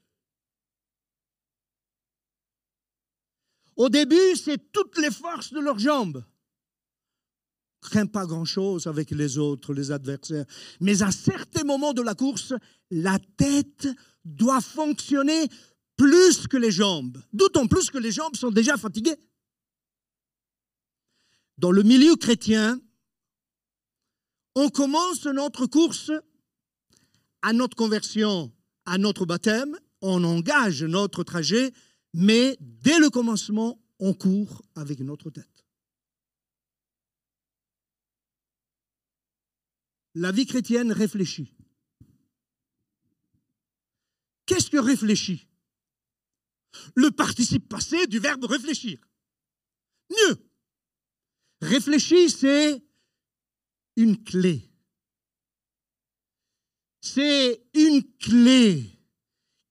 [3.77, 6.25] Au début, c'est toutes les forces de leurs jambes.
[7.81, 10.45] Crains pas grand-chose avec les autres, les adversaires.
[10.81, 12.53] Mais à certains moments de la course,
[12.91, 13.89] la tête
[14.25, 15.49] doit fonctionner
[16.03, 17.23] plus que les jambes.
[17.33, 19.21] D'autant plus que les jambes sont déjà fatiguées.
[21.59, 22.81] Dans le milieu chrétien,
[24.57, 26.11] on commence notre course
[27.43, 28.53] à notre conversion,
[28.85, 31.73] à notre baptême, on engage notre trajet
[32.15, 35.65] mais dès le commencement, on court avec notre tête.
[40.15, 41.55] La vie chrétienne réfléchit.
[44.45, 45.47] Qu'est-ce que réfléchit?
[46.95, 48.99] Le participe passé du verbe réfléchir.
[50.11, 50.37] Mieux.
[51.61, 52.83] Réfléchir, c'est
[53.97, 54.69] une clé.
[57.01, 58.85] C'est une clé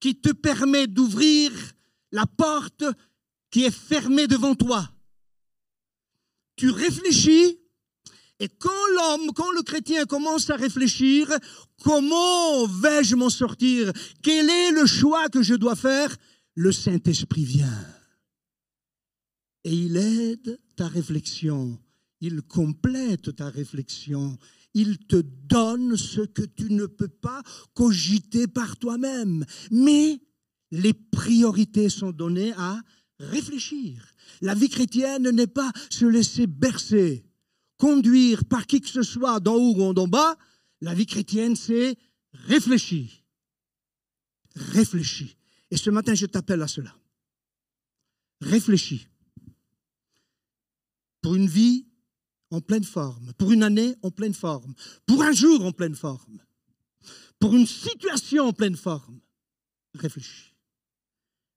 [0.00, 1.52] qui te permet d'ouvrir
[2.10, 2.84] la porte
[3.50, 4.90] qui est fermée devant toi.
[6.56, 7.58] Tu réfléchis
[8.42, 11.28] et quand l'homme, quand le chrétien commence à réfléchir,
[11.84, 13.92] comment vais-je m'en sortir?
[14.20, 16.16] Quel est le choix que je dois faire?
[16.54, 17.86] Le Saint-Esprit vient.
[19.64, 21.78] Et il aide ta réflexion,
[22.20, 24.38] il complète ta réflexion,
[24.74, 27.42] il te donne ce que tu ne peux pas
[27.74, 29.44] cogiter par toi-même.
[29.70, 30.20] Mais
[30.72, 32.80] les priorités sont données à
[33.18, 34.12] réfléchir.
[34.40, 37.24] La vie chrétienne n'est pas se laisser bercer,
[37.76, 40.36] conduire par qui que ce soit d'en haut ou d'en bas.
[40.80, 41.96] La vie chrétienne, c'est
[42.32, 43.10] réfléchir.
[44.56, 45.28] Réfléchir.
[45.72, 46.94] Et ce matin, je t'appelle à cela.
[48.40, 49.08] Réfléchis.
[51.20, 51.88] Pour une vie
[52.50, 54.74] en pleine forme, pour une année en pleine forme,
[55.06, 56.38] pour un jour en pleine forme,
[57.40, 59.20] pour une situation en pleine forme.
[59.94, 60.52] Réfléchis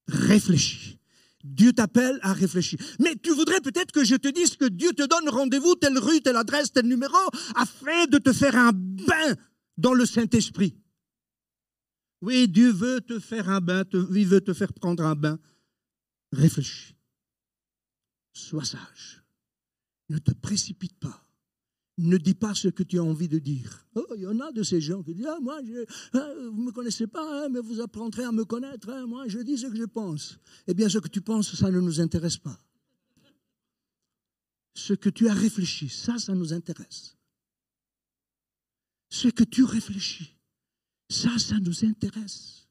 [0.07, 0.99] réfléchis.
[1.43, 2.79] Dieu t'appelle à réfléchir.
[2.99, 6.21] Mais tu voudrais peut-être que je te dise que Dieu te donne rendez-vous, telle rue,
[6.21, 7.17] telle adresse, tel numéro,
[7.55, 9.35] afin de te faire un bain
[9.77, 10.75] dans le Saint-Esprit.
[12.25, 15.37] Oui, Dieu veut te faire un bain, il veut te faire prendre un bain.
[16.31, 16.95] Réfléchis.
[18.33, 19.23] Sois sage.
[20.09, 21.23] Ne te précipite pas.
[21.99, 23.87] Ne dis pas ce que tu as envie de dire.
[23.93, 25.59] Oh, il y en a de ces gens qui disent ah, Moi,
[26.13, 28.89] hein, vous ne me connaissez pas, hein, mais vous apprendrez à me connaître.
[28.89, 30.39] Hein, moi, je dis ce que je pense.
[30.65, 32.59] Eh bien, ce que tu penses, ça ne nous intéresse pas.
[34.73, 37.15] Ce que tu as réfléchi, ça, ça nous intéresse.
[39.09, 40.35] Ce que tu réfléchis,
[41.09, 42.67] ça, ça nous intéresse.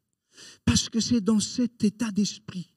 [0.65, 2.75] Parce que c'est dans cet état d'esprit.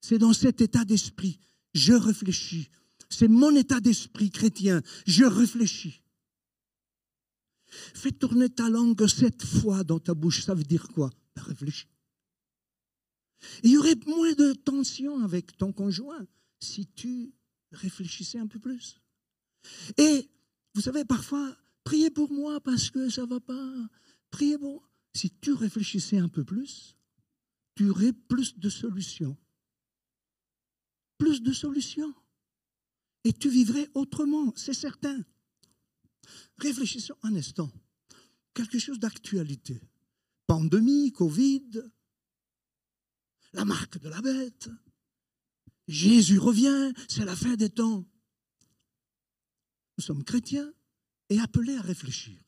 [0.00, 1.38] C'est dans cet état d'esprit.
[1.74, 2.70] Je réfléchis
[3.10, 4.80] c'est mon état d'esprit chrétien.
[5.06, 6.00] Je réfléchis.
[7.66, 10.44] Fais tourner ta langue sept fois dans ta bouche.
[10.44, 11.10] Ça veut dire quoi?
[11.34, 11.88] Ben, Réfléchis.
[13.62, 16.26] Il y aurait moins de tension avec ton conjoint
[16.60, 17.32] si tu
[17.72, 19.00] réfléchissais un peu plus.
[19.96, 20.28] Et
[20.74, 23.74] vous savez, parfois, priez pour moi parce que ça ne va pas.
[24.30, 24.90] Priez pour moi.
[25.14, 26.96] Si tu réfléchissais un peu plus,
[27.74, 29.36] tu aurais plus de solutions.
[31.18, 32.14] Plus de solutions
[33.24, 35.18] et tu vivrais autrement, c'est certain.
[36.58, 37.70] Réfléchissons un instant.
[38.54, 39.80] Quelque chose d'actualité.
[40.46, 41.82] Pandémie, Covid,
[43.52, 44.68] la marque de la bête.
[45.86, 48.06] Jésus revient, c'est la fin des temps.
[49.98, 50.72] Nous sommes chrétiens
[51.30, 52.38] et appelés à réfléchir.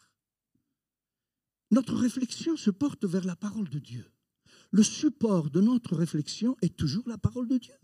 [1.71, 4.13] Notre réflexion se porte vers la parole de Dieu.
[4.73, 7.75] Le support de notre réflexion est toujours la parole de Dieu.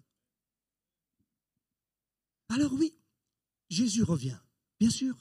[2.51, 2.95] Alors oui,
[3.71, 4.39] Jésus revient,
[4.79, 5.17] bien sûr.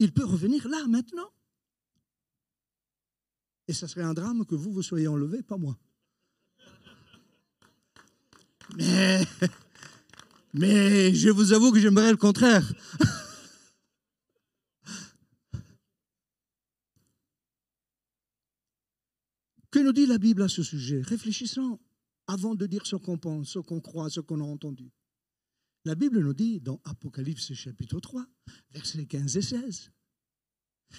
[0.00, 1.30] Il peut revenir là, maintenant.
[3.68, 5.78] Et ça serait un drame que vous, vous soyez enlevé, pas moi.
[8.76, 9.24] Mais,
[10.52, 12.70] mais je vous avoue que j'aimerais le contraire.
[19.84, 21.78] Nous dit la Bible à ce sujet Réfléchissons
[22.26, 24.90] avant de dire ce qu'on pense, ce qu'on croit, ce qu'on a entendu.
[25.84, 28.26] La Bible nous dit dans Apocalypse chapitre 3,
[28.70, 29.92] versets 15 et 16,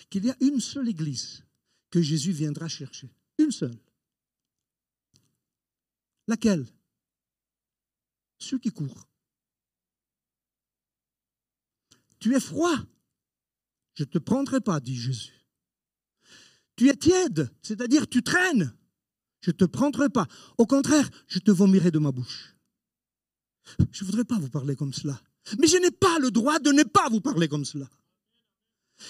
[0.09, 1.43] qu'il y a une seule église
[1.89, 3.09] que Jésus viendra chercher.
[3.39, 3.79] Une seule.
[6.27, 6.65] Laquelle?
[8.37, 9.07] Ceux qui courent.
[12.19, 12.77] Tu es froid,
[13.95, 15.44] je ne te prendrai pas, dit Jésus.
[16.75, 18.73] Tu es tiède, c'est-à-dire tu traînes,
[19.41, 20.27] je ne te prendrai pas.
[20.57, 22.55] Au contraire, je te vomirai de ma bouche.
[23.91, 25.19] Je ne voudrais pas vous parler comme cela.
[25.59, 27.87] Mais je n'ai pas le droit de ne pas vous parler comme cela.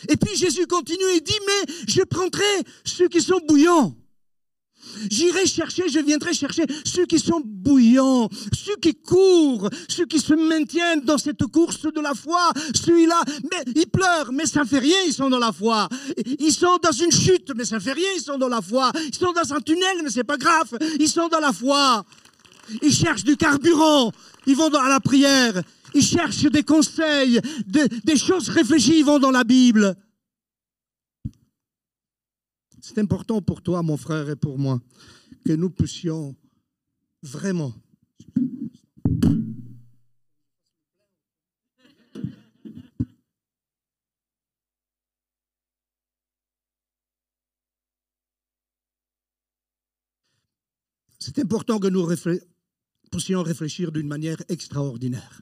[0.09, 2.43] Et puis Jésus continue et dit, mais je prendrai
[2.83, 3.95] ceux qui sont bouillants.
[5.09, 10.33] J'irai chercher, je viendrai chercher ceux qui sont bouillants, ceux qui courent, ceux qui se
[10.33, 12.51] maintiennent dans cette course de la foi.
[12.73, 13.21] Celui-là,
[13.51, 15.89] mais ils pleurent, mais ça ne fait rien, ils sont dans la foi.
[16.39, 18.91] Ils sont dans une chute, mais ça ne fait rien, ils sont dans la foi.
[19.07, 22.05] Ils sont dans un tunnel, mais c'est pas grave, ils sont dans la foi.
[22.81, 24.11] Ils cherchent du carburant,
[24.47, 25.61] ils vont à la prière,
[25.93, 29.95] ils cherchent des conseils, des, choses réfléchies, ils vont dans la Bible.
[32.87, 34.79] C'est important pour toi, mon frère, et pour moi,
[35.43, 36.35] que nous puissions
[37.23, 37.73] vraiment
[51.17, 52.05] C'est important que nous
[53.11, 55.41] puissions réfléchir d'une manière extraordinaire.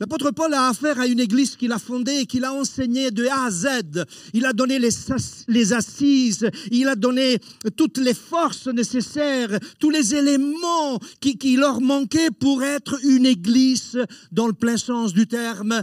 [0.00, 3.26] L'apôtre Paul a affaire à une église qu'il a fondée et qu'il a enseignée de
[3.26, 4.04] A à Z.
[4.32, 7.38] Il a donné les, assises, il a donné
[7.76, 13.98] toutes les forces nécessaires, tous les éléments qui, leur manquaient pour être une église
[14.32, 15.82] dans le plein sens du terme,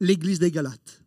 [0.00, 1.02] l'église des Galates.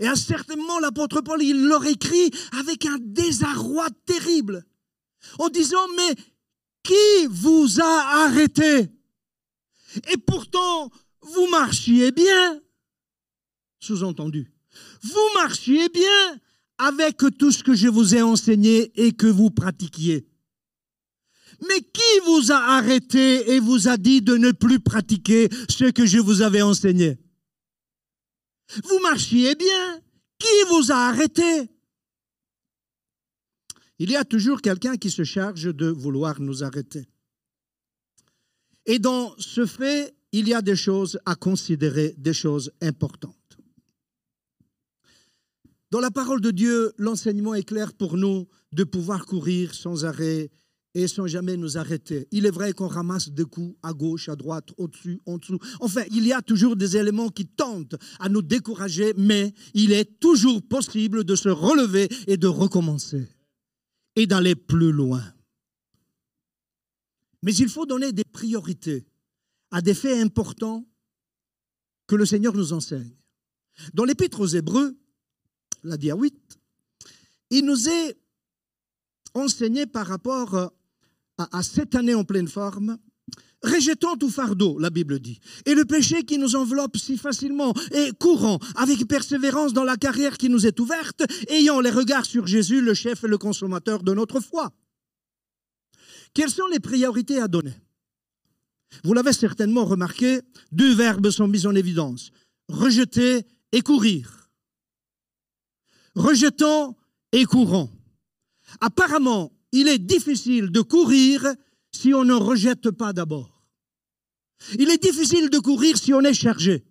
[0.00, 4.64] Et à certain moment, l'apôtre Paul, il leur écrit avec un désarroi terrible,
[5.38, 6.14] en disant, mais
[6.82, 8.90] qui vous a arrêté?
[10.12, 10.90] Et pourtant,
[11.22, 12.60] vous marchiez bien.
[13.80, 14.52] Sous-entendu,
[15.02, 16.40] vous marchiez bien
[16.78, 20.26] avec tout ce que je vous ai enseigné et que vous pratiquiez.
[21.68, 26.04] Mais qui vous a arrêté et vous a dit de ne plus pratiquer ce que
[26.04, 27.18] je vous avais enseigné?
[28.84, 30.00] Vous marchiez bien.
[30.38, 31.70] Qui vous a arrêté?
[33.98, 37.06] Il y a toujours quelqu'un qui se charge de vouloir nous arrêter.
[38.86, 43.34] Et dans ce fait, il y a des choses à considérer, des choses importantes.
[45.90, 50.50] Dans la parole de Dieu, l'enseignement est clair pour nous de pouvoir courir sans arrêt
[50.94, 52.26] et sans jamais nous arrêter.
[52.30, 55.58] Il est vrai qu'on ramasse des coups à gauche, à droite, au-dessus, en dessous.
[55.80, 60.20] Enfin, il y a toujours des éléments qui tentent à nous décourager, mais il est
[60.20, 63.28] toujours possible de se relever et de recommencer
[64.16, 65.22] et d'aller plus loin.
[67.44, 69.04] Mais il faut donner des priorités
[69.70, 70.88] à des faits importants
[72.06, 73.14] que le Seigneur nous enseigne.
[73.92, 74.96] Dans l'Épître aux Hébreux,
[75.82, 76.34] la dia 8,
[77.50, 78.16] il nous est
[79.34, 80.72] enseigné par rapport
[81.36, 82.96] à, cette année en pleine forme,
[83.62, 88.12] rejetant tout fardeau, la Bible dit, et le péché qui nous enveloppe si facilement, et
[88.18, 92.80] courant avec persévérance dans la carrière qui nous est ouverte, ayant les regards sur Jésus,
[92.80, 94.72] le chef et le consommateur de notre foi.
[96.34, 97.74] Quelles sont les priorités à donner?
[99.02, 100.40] Vous l'avez certainement remarqué,
[100.72, 102.30] deux verbes sont mis en évidence,
[102.68, 104.50] rejeter et courir.
[106.14, 106.96] Rejetant
[107.32, 107.90] et courant.
[108.80, 111.54] Apparemment, il est difficile de courir
[111.92, 113.66] si on ne rejette pas d'abord.
[114.78, 116.84] Il est difficile de courir si on est chargé.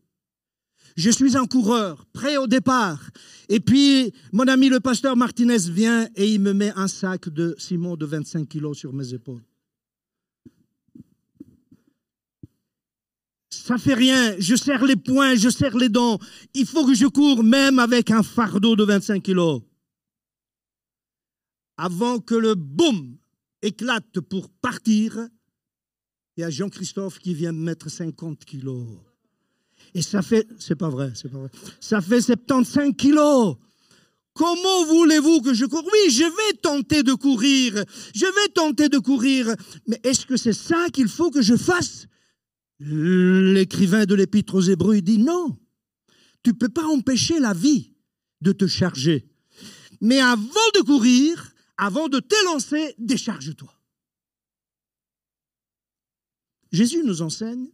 [0.96, 3.10] Je suis un coureur, prêt au départ.
[3.50, 7.56] Et puis, mon ami le pasteur Martinez vient et il me met un sac de
[7.58, 9.44] ciment de 25 kilos sur mes épaules.
[13.50, 16.20] Ça fait rien, je serre les poings, je serre les dents.
[16.54, 19.62] Il faut que je cours même avec un fardeau de 25 kilos
[21.78, 23.18] avant que le boum
[23.62, 25.28] éclate pour partir,
[26.36, 28.88] il y a Jean-Christophe qui vient mettre 50 kilos.
[29.94, 31.38] Et ça fait, c'est pas vrai, c'est pas
[31.80, 33.58] ça fait 75 kilos.
[34.34, 35.84] Comment voulez-vous que je cours?
[35.86, 37.84] Oui, je vais tenter de courir,
[38.16, 39.56] je vais tenter de courir,
[39.88, 42.08] mais est-ce que c'est ça qu'il faut que je fasse?
[42.80, 45.58] L'écrivain de l'Épître aux Hébreux dit non.
[46.44, 47.94] Tu ne peux pas empêcher la vie
[48.42, 49.30] de te charger.
[50.02, 53.74] Mais avant de courir, avant de t'élancer, décharge-toi.
[56.72, 57.70] Jésus nous enseigne,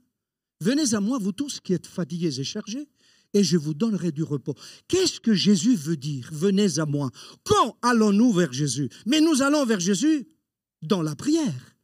[0.60, 2.88] venez à moi, vous tous qui êtes fatigués et chargés,
[3.34, 4.56] et je vous donnerai du repos.
[4.88, 7.12] Qu'est-ce que Jésus veut dire Venez à moi?
[7.44, 8.90] Quand allons-nous vers Jésus?
[9.06, 10.28] Mais nous allons vers Jésus
[10.82, 11.76] dans la prière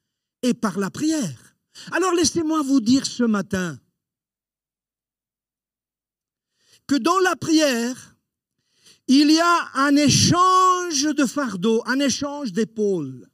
[0.42, 1.56] et par la prière.
[1.92, 3.80] Alors laissez-moi vous dire ce matin
[6.88, 8.16] que dans la prière,
[9.08, 13.28] il y a un échange de fardeau, un échange d'épaules.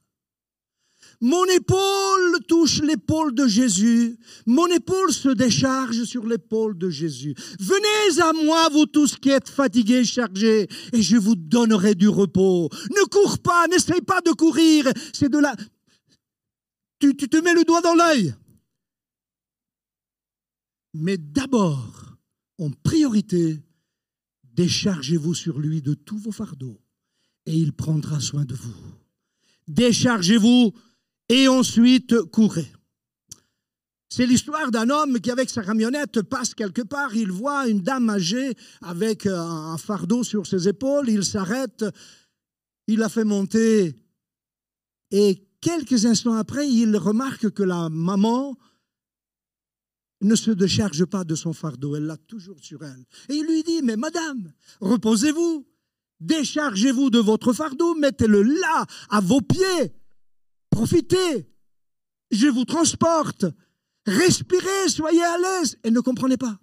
[1.22, 4.18] Mon épaule touche l'épaule de Jésus.
[4.46, 7.36] Mon épaule se décharge sur l'épaule de Jésus.
[7.60, 12.70] Venez à moi, vous tous qui êtes fatigués, chargés, et je vous donnerai du repos.
[12.90, 14.92] Ne cours pas, n'essaye pas de courir.
[15.14, 15.56] C'est de la...
[17.00, 18.34] Tu, tu te mets le doigt dans l'œil.
[20.94, 22.18] Mais d'abord,
[22.58, 23.60] en priorité,
[24.54, 26.82] Déchargez-vous sur lui de tous vos fardeaux
[27.46, 28.76] et il prendra soin de vous.
[29.68, 30.74] Déchargez-vous
[31.32, 32.70] et ensuite courez.
[34.10, 37.16] C'est l'histoire d'un homme qui, avec sa camionnette, passe quelque part.
[37.16, 41.10] Il voit une dame âgée avec un fardeau sur ses épaules.
[41.10, 41.86] Il s'arrête.
[42.88, 43.96] Il la fait monter.
[45.12, 48.58] Et quelques instants après, il remarque que la maman
[50.20, 53.06] ne se décharge pas de son fardeau, elle l'a toujours sur elle.
[53.30, 55.66] Et il lui dit, mais madame, reposez-vous,
[56.20, 59.94] déchargez-vous de votre fardeau, mettez-le là, à vos pieds,
[60.72, 61.48] profitez,
[62.32, 63.46] je vous transporte,
[64.08, 65.78] respirez, soyez à l'aise.
[65.84, 66.60] Elle ne comprenait pas.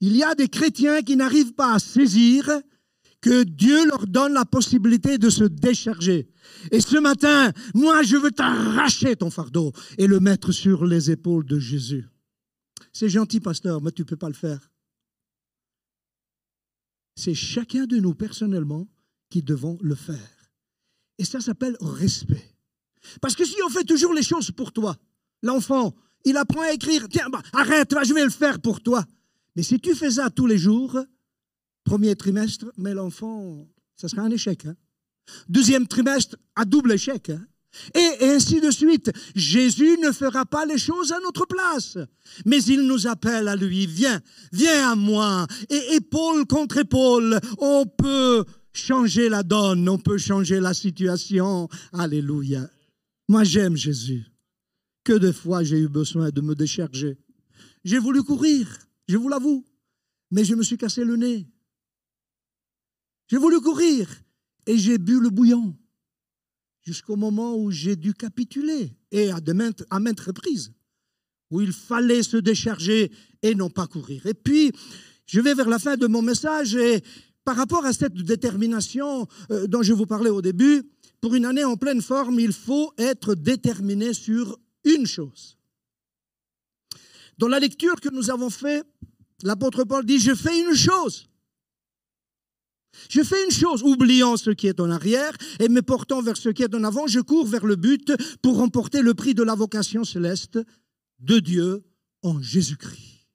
[0.00, 2.48] Il y a des chrétiens qui n'arrivent pas à saisir
[3.20, 6.28] que Dieu leur donne la possibilité de se décharger.
[6.70, 11.46] Et ce matin, moi, je veux t'arracher ton fardeau et le mettre sur les épaules
[11.46, 12.06] de Jésus.
[12.92, 14.70] C'est gentil, pasteur, mais tu ne peux pas le faire.
[17.16, 18.86] C'est chacun de nous personnellement
[19.30, 20.52] qui devons le faire.
[21.16, 22.53] Et ça s'appelle respect.
[23.20, 24.96] Parce que si on fait toujours les choses pour toi,
[25.42, 25.94] l'enfant,
[26.24, 29.04] il apprend à écrire, tiens, bah, arrête, je vais le faire pour toi.
[29.56, 30.98] Mais si tu fais ça tous les jours,
[31.84, 34.64] premier trimestre, mais l'enfant, ça sera un échec.
[34.66, 34.74] Hein.
[35.48, 37.30] Deuxième trimestre, à double échec.
[37.30, 37.44] Hein.
[37.94, 39.10] Et ainsi de suite.
[39.34, 41.98] Jésus ne fera pas les choses à notre place,
[42.46, 43.86] mais il nous appelle à lui.
[43.86, 44.20] Viens,
[44.52, 45.46] viens à moi.
[45.70, 51.68] Et épaule contre épaule, on peut changer la donne, on peut changer la situation.
[51.92, 52.68] Alléluia.
[53.28, 54.24] Moi, j'aime Jésus.
[55.04, 57.18] Que de fois j'ai eu besoin de me décharger.
[57.84, 59.64] J'ai voulu courir, je vous l'avoue,
[60.30, 61.46] mais je me suis cassé le nez.
[63.28, 64.08] J'ai voulu courir
[64.66, 65.76] et j'ai bu le bouillon
[66.84, 70.72] jusqu'au moment où j'ai dû capituler, et à, maintes, à maintes reprises,
[71.50, 73.10] où il fallait se décharger
[73.42, 74.26] et non pas courir.
[74.26, 74.70] Et puis,
[75.26, 77.02] je vais vers la fin de mon message, et
[77.44, 80.82] par rapport à cette détermination euh, dont je vous parlais au début,
[81.24, 85.56] pour une année en pleine forme, il faut être déterminé sur une chose.
[87.38, 88.86] Dans la lecture que nous avons faite,
[89.42, 91.26] l'apôtre Paul dit, je fais une chose.
[93.08, 96.50] Je fais une chose, oubliant ce qui est en arrière et me portant vers ce
[96.50, 98.12] qui est en avant, je cours vers le but
[98.42, 100.58] pour remporter le prix de la vocation céleste
[101.20, 101.84] de Dieu
[102.20, 103.26] en Jésus-Christ.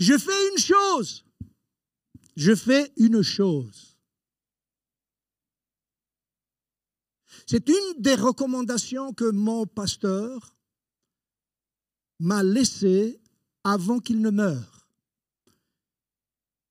[0.00, 1.22] Je fais une chose.
[2.34, 3.95] Je fais une chose.
[7.46, 10.54] C'est une des recommandations que mon pasteur
[12.18, 13.20] m'a laissées
[13.62, 14.88] avant qu'il ne meure.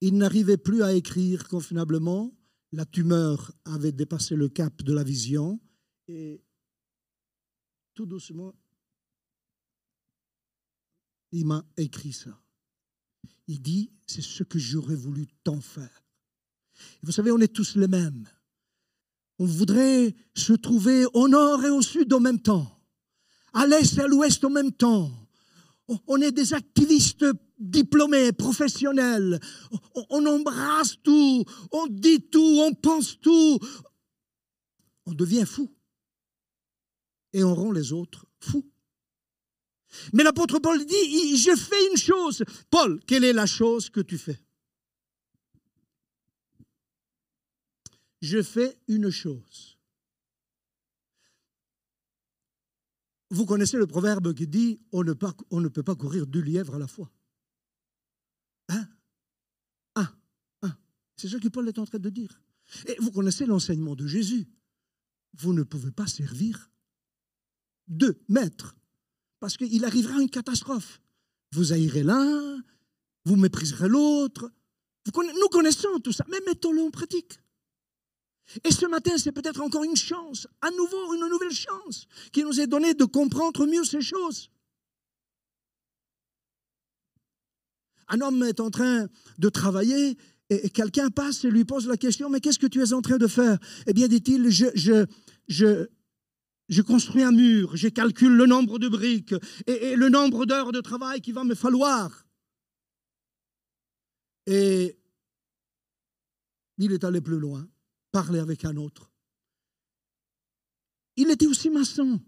[0.02, 2.34] Il n'arrivait plus à écrire convenablement.
[2.74, 5.60] La tumeur avait dépassé le cap de la vision
[6.08, 6.44] et
[7.96, 8.54] tout doucement,
[11.32, 12.40] il m'a écrit ça.
[13.48, 16.04] Il dit, c'est ce que j'aurais voulu tant faire.
[17.02, 18.28] vous savez, on est tous les mêmes.
[19.40, 22.80] On voudrait se trouver au nord et au sud en même temps,
[23.54, 25.12] à l'est et à l'ouest en même temps.
[26.08, 27.26] On est des activistes
[27.60, 29.40] diplômés, professionnels.
[30.10, 33.60] On embrasse tout, on dit tout, on pense tout.
[35.06, 35.72] On devient fou.
[37.34, 38.66] Et on rend les autres fous.
[40.14, 42.44] Mais l'apôtre Paul dit, je fais une chose.
[42.70, 44.40] Paul, quelle est la chose que tu fais?
[48.26, 49.78] Je fais une chose.
[53.30, 56.88] Vous connaissez le proverbe qui dit, on ne, peut pas courir deux lièvres à la
[56.88, 57.12] fois.
[58.70, 58.88] Hein?
[59.94, 60.10] Un,
[60.64, 60.76] un.
[61.16, 62.42] C'est ce que Paul est en train de dire.
[62.88, 64.48] Et vous connaissez l'enseignement de Jésus.
[65.38, 66.72] Vous ne pouvez pas servir
[67.88, 68.76] deux maîtres
[69.40, 71.00] parce qu'il arrivera une catastrophe.
[71.52, 72.64] Vous haïrez l'un,
[73.26, 74.52] vous mépriserez l'autre.
[75.06, 77.40] Nous connaissons tout ça, mais mettons-le en pratique.
[78.64, 82.60] Et ce matin, c'est peut-être encore une chance, à nouveau une nouvelle chance qui nous
[82.60, 84.50] est donnée de comprendre mieux ces choses.
[88.08, 89.08] Un homme est en train
[89.40, 90.18] de travailler
[90.50, 93.18] et quelqu'un passe et lui pose la question, mais qu'est-ce que tu es en train
[93.18, 93.58] de faire?
[93.88, 95.88] Eh bien, dit-il, je, je,
[96.68, 99.34] je, construis un mur, je calcule le nombre de briques
[99.66, 102.28] et, le nombre d'heures de travail qu'il va me falloir.
[104.46, 105.00] Et
[106.78, 107.68] il est allé plus loin,
[108.16, 109.12] parler avec un autre.
[111.18, 112.22] Il était aussi maçon.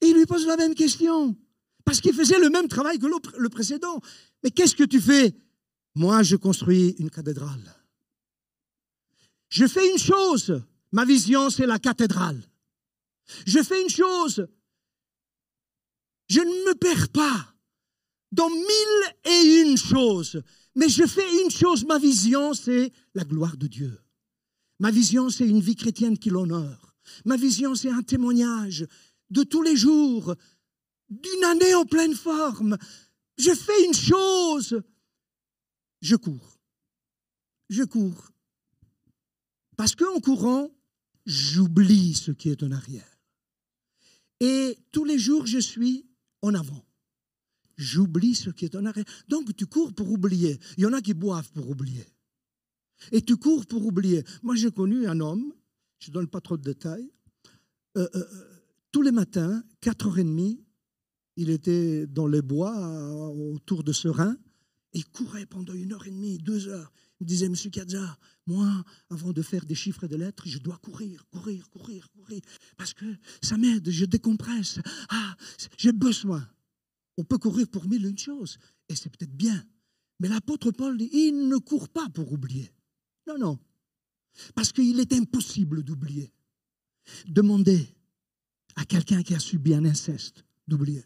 [0.00, 1.36] Et il lui pose la même question,
[1.84, 4.00] parce qu'il faisait le même travail que le précédent.
[4.42, 5.32] Mais qu'est-ce que tu fais?
[5.94, 7.66] Moi, je construis une cathédrale.
[9.48, 10.60] Je fais une chose,
[10.90, 12.42] ma vision, c'est la cathédrale.
[13.46, 14.48] Je fais une chose.
[16.26, 17.54] Je ne me perds pas
[18.32, 20.42] dans mille et une choses.
[20.74, 21.84] Mais je fais une chose.
[21.84, 24.03] Ma vision, c'est la gloire de Dieu.
[24.78, 26.94] Ma vision, c'est une vie chrétienne qui l'honore.
[27.24, 28.86] Ma vision, c'est un témoignage
[29.30, 30.34] de tous les jours,
[31.08, 32.76] d'une année en pleine forme.
[33.38, 34.82] Je fais une chose.
[36.00, 36.58] Je cours.
[37.68, 38.30] Je cours.
[39.76, 40.70] Parce qu'en courant,
[41.26, 43.18] j'oublie ce qui est en arrière.
[44.40, 46.06] Et tous les jours, je suis
[46.42, 46.84] en avant.
[47.76, 49.06] J'oublie ce qui est en arrière.
[49.28, 50.60] Donc, tu cours pour oublier.
[50.76, 52.06] Il y en a qui boivent pour oublier.
[53.12, 54.24] Et tu cours pour oublier.
[54.42, 55.52] Moi, j'ai connu un homme,
[55.98, 57.10] je ne donne pas trop de détails,
[57.96, 58.44] euh, euh, euh,
[58.90, 60.58] tous les matins, 4h30,
[61.36, 64.36] il était dans les bois autour de Serein,
[64.92, 66.92] il courait pendant une heure et demie, deux heures.
[67.20, 70.76] Il disait, Monsieur Kadza, moi, avant de faire des chiffres et des lettres, je dois
[70.78, 72.40] courir, courir, courir, courir,
[72.76, 73.06] parce que
[73.42, 74.78] ça m'aide, je décompresse.
[75.08, 75.36] Ah,
[75.76, 76.46] j'ai besoin.
[77.16, 79.64] On peut courir pour mille une choses, et c'est peut-être bien.
[80.20, 82.70] Mais l'apôtre Paul dit, il ne court pas pour oublier.
[83.26, 83.58] Non, non.
[84.54, 86.32] Parce qu'il est impossible d'oublier.
[87.26, 87.86] Demandez
[88.76, 91.04] à quelqu'un qui a subi un inceste d'oublier.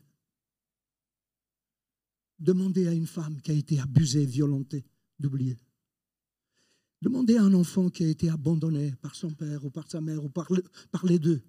[2.39, 4.85] Demandez à une femme qui a été abusée, violentée,
[5.19, 5.59] d'oublier.
[7.03, 10.25] Demandez à un enfant qui a été abandonné par son père ou par sa mère
[10.25, 10.49] ou par,
[11.05, 11.43] les deux.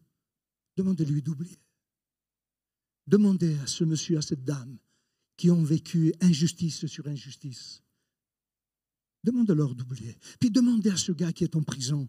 [0.75, 1.59] Demandez-lui d'oublier.
[3.07, 4.77] Demandez à ce monsieur, à cette dame
[5.37, 7.81] qui ont vécu injustice sur injustice.
[9.23, 10.15] Demandez-leur d'oublier.
[10.39, 12.07] Puis demandez à ce gars qui est en prison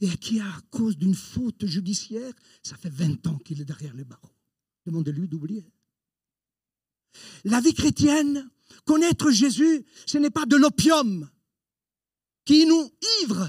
[0.00, 4.04] et qui, à cause d'une faute judiciaire, ça fait 20 ans qu'il est derrière les
[4.04, 4.36] barreaux.
[4.86, 5.66] Demandez-lui d'oublier.
[7.44, 8.48] La vie chrétienne,
[8.84, 11.28] connaître Jésus, ce n'est pas de l'opium
[12.44, 12.90] qui nous
[13.22, 13.48] ivre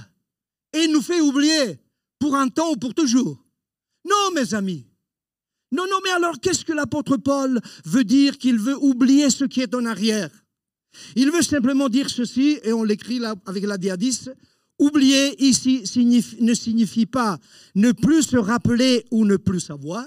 [0.73, 1.79] et nous fait oublier
[2.19, 3.43] pour un temps ou pour toujours.
[4.05, 4.87] Non, mes amis.
[5.71, 9.61] Non, non, mais alors qu'est-ce que l'apôtre Paul veut dire qu'il veut oublier ce qui
[9.61, 10.29] est en arrière?
[11.15, 14.29] Il veut simplement dire ceci, et on l'écrit là avec la diadis,
[14.79, 15.83] Oublier ici
[16.41, 17.37] ne signifie pas
[17.75, 20.05] ne plus se rappeler ou ne plus savoir,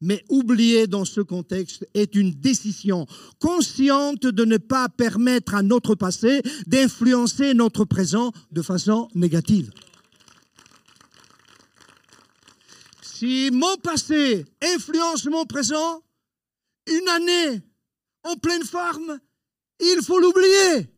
[0.00, 3.06] mais oublier dans ce contexte est une décision
[3.40, 9.70] consciente de ne pas permettre à notre passé d'influencer notre présent de façon négative.
[13.02, 16.02] Si mon passé influence mon présent,
[16.86, 17.62] une année
[18.22, 19.18] en pleine forme,
[19.80, 20.90] il faut l'oublier.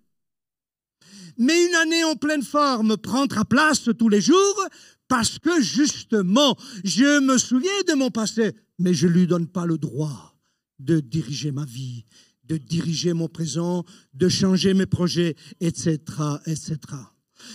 [1.36, 4.66] Mais une année en pleine forme prendra place tous les jours
[5.06, 9.66] parce que justement, je me souviens de mon passé, mais je ne lui donne pas
[9.66, 10.36] le droit
[10.78, 12.04] de diriger ma vie,
[12.44, 15.98] de diriger mon présent, de changer mes projets, etc.,
[16.46, 16.78] etc.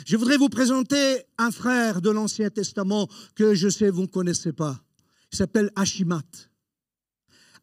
[0.06, 4.54] Je voudrais vous présenter un frère de l'Ancien Testament que je sais vous ne connaissez
[4.54, 4.82] pas.
[5.32, 6.22] Il s'appelle Achimat.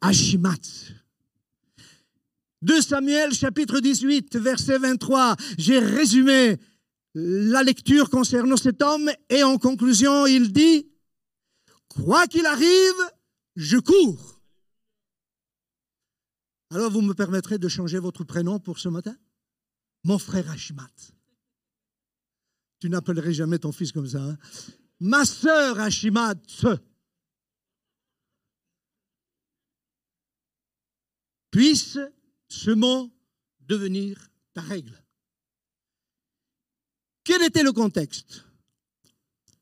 [0.01, 0.59] Achimat.
[2.63, 5.37] 2 Samuel chapitre 18 verset 23.
[5.57, 6.59] J'ai résumé
[7.15, 10.89] la lecture concernant cet homme et en conclusion il dit,
[11.89, 13.11] quoi qu'il arrive,
[13.57, 14.43] je cours.
[16.71, 19.17] Alors vous me permettrez de changer votre prénom pour ce matin?
[20.05, 20.87] Mon frère Achimat.
[22.79, 24.23] Tu n'appellerais jamais ton fils comme ça.
[24.23, 24.39] Hein?
[25.01, 26.35] Ma sœur Achimat.
[31.51, 31.99] Puisse
[32.51, 33.11] ce mot
[33.61, 35.03] devenir ta règle.
[37.25, 38.45] Quel était le contexte?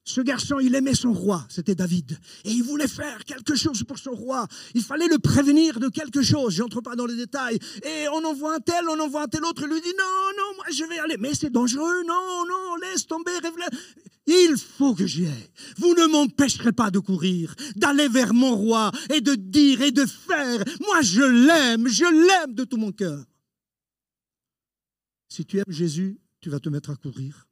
[0.09, 2.19] Ce garçon, il aimait son roi, c'était David.
[2.45, 4.47] Et il voulait faire quelque chose pour son roi.
[4.75, 6.55] Il fallait le prévenir de quelque chose.
[6.55, 7.59] Je n'entre pas dans les détails.
[7.85, 9.65] Et on envoie un tel, on envoie un tel autre.
[9.67, 11.19] Il lui dit Non, non, moi je vais aller.
[11.19, 12.05] Mais c'est dangereux.
[12.07, 13.33] Non, non, laisse tomber.
[14.27, 15.51] Il faut que j'y aille.
[15.77, 20.07] Vous ne m'empêcherez pas de courir, d'aller vers mon roi et de dire et de
[20.07, 20.65] faire.
[20.81, 23.23] Moi, je l'aime, je l'aime de tout mon cœur.
[25.29, 27.48] Si tu aimes Jésus, tu vas te mettre à courir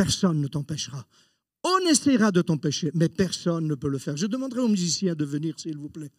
[0.00, 1.06] personne ne t'empêchera.
[1.62, 4.16] On essaiera de t'empêcher, mais personne ne peut le faire.
[4.16, 6.10] Je demanderai aux musiciens de venir, s'il vous plaît.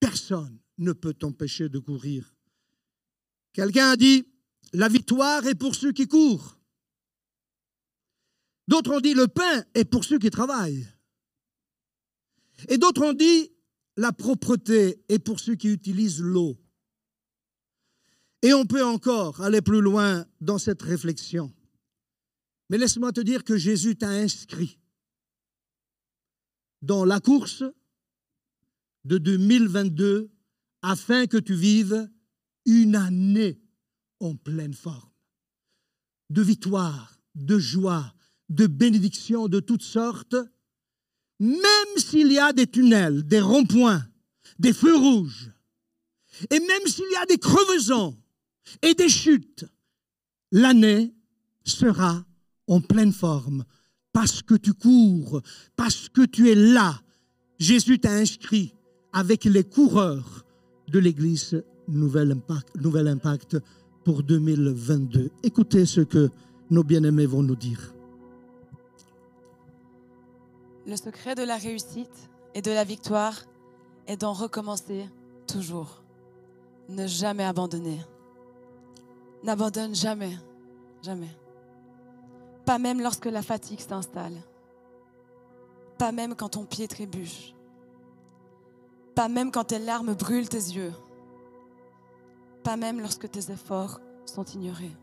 [0.00, 2.34] Personne ne peut t'empêcher de courir.
[3.52, 4.26] Quelqu'un a dit,
[4.72, 6.58] la victoire est pour ceux qui courent.
[8.66, 10.88] D'autres ont dit, le pain est pour ceux qui travaillent.
[12.70, 13.52] Et d'autres ont dit,
[13.96, 16.58] la propreté est pour ceux qui utilisent l'eau.
[18.42, 21.54] Et on peut encore aller plus loin dans cette réflexion.
[22.72, 24.78] Mais laisse-moi te dire que Jésus t'a inscrit
[26.80, 27.64] dans la course
[29.04, 30.30] de 2022
[30.80, 32.10] afin que tu vives
[32.64, 33.60] une année
[34.20, 35.10] en pleine forme,
[36.30, 38.14] de victoire, de joie,
[38.48, 40.36] de bénédiction de toutes sortes,
[41.40, 44.08] même s'il y a des tunnels, des ronds-points,
[44.58, 45.50] des feux rouges,
[46.48, 48.18] et même s'il y a des crevaisons
[48.80, 49.66] et des chutes,
[50.52, 51.14] l'année
[51.66, 52.24] sera
[52.68, 53.64] en pleine forme,
[54.12, 55.40] parce que tu cours,
[55.76, 57.00] parce que tu es là.
[57.58, 58.74] Jésus t'a inscrit
[59.12, 60.44] avec les coureurs
[60.88, 63.58] de l'Église Nouvel Impact,
[64.04, 65.30] pour 2022.
[65.42, 66.28] Écoutez ce que
[66.70, 67.94] nos bien-aimés vont nous dire.
[70.86, 73.44] Le secret de la réussite et de la victoire
[74.08, 75.08] est d'en recommencer
[75.46, 76.02] toujours.
[76.88, 78.00] Ne jamais abandonner.
[79.44, 80.36] N'abandonne jamais,
[81.02, 81.30] jamais.
[82.72, 84.42] Pas même lorsque la fatigue s'installe.
[85.98, 87.52] Pas même quand ton pied trébuche.
[89.14, 90.94] Pas même quand tes larmes brûlent tes yeux.
[92.64, 94.96] Pas même lorsque tes efforts sont ignorés.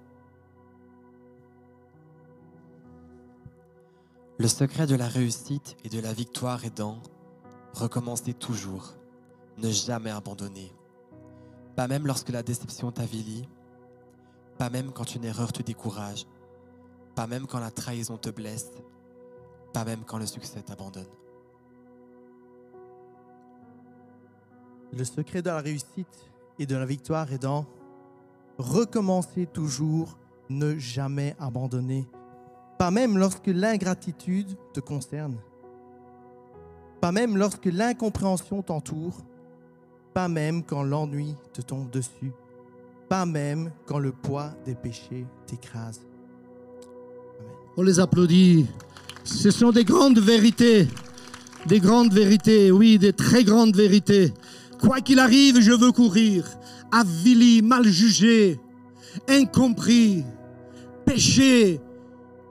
[4.40, 6.98] Le secret de la réussite et de la victoire est dans
[7.74, 8.96] recommencer toujours,
[9.60, 10.74] ne jamais abandonner.
[11.76, 13.48] Pas même lorsque la déception t'avilit,
[14.58, 16.26] pas même quand une erreur te décourage,
[17.20, 18.72] pas même quand la trahison te blesse,
[19.74, 21.04] pas même quand le succès t'abandonne.
[24.94, 27.66] Le secret de la réussite et de la victoire est dans
[28.58, 30.18] recommencer toujours,
[30.48, 32.08] ne jamais abandonner,
[32.78, 35.36] pas même lorsque l'ingratitude te concerne,
[37.02, 39.18] pas même lorsque l'incompréhension t'entoure,
[40.14, 42.32] pas même quand l'ennui te tombe dessus,
[43.10, 46.09] pas même quand le poids des péchés t'écrase.
[47.78, 48.66] On les applaudit.
[49.24, 50.88] Ce sont des grandes vérités.
[51.66, 54.34] Des grandes vérités, oui, des très grandes vérités.
[54.80, 56.46] Quoi qu'il arrive, je veux courir.
[56.92, 58.60] Avili, mal jugé,
[59.28, 60.24] incompris,
[61.06, 61.80] péché.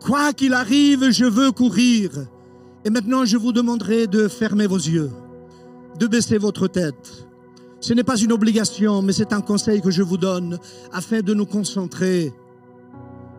[0.01, 2.11] Quoi qu'il arrive, je veux courir.
[2.85, 5.11] Et maintenant, je vous demanderai de fermer vos yeux,
[5.99, 7.27] de baisser votre tête.
[7.81, 10.59] Ce n'est pas une obligation, mais c'est un conseil que je vous donne
[10.93, 12.33] afin de nous concentrer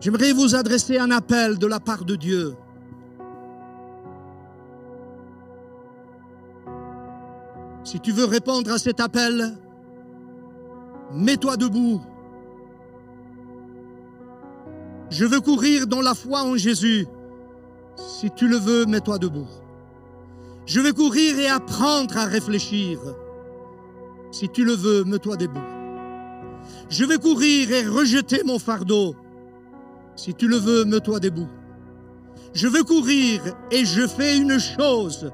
[0.00, 2.54] J'aimerais vous adresser un appel de la part de Dieu.
[7.84, 9.56] Si tu veux répondre à cet appel,
[11.12, 12.00] mets-toi debout.
[15.10, 17.06] Je veux courir dans la foi en Jésus.
[17.96, 19.48] Si tu le veux, mets-toi debout.
[20.64, 23.00] Je veux courir et apprendre à réfléchir.
[24.30, 25.58] Si tu le veux, mets-toi debout.
[26.88, 29.16] Je vais courir et rejeter mon fardeau.
[30.22, 31.48] Si tu le veux, mets-toi debout.
[32.52, 33.40] Je veux courir
[33.70, 35.30] et je fais une chose.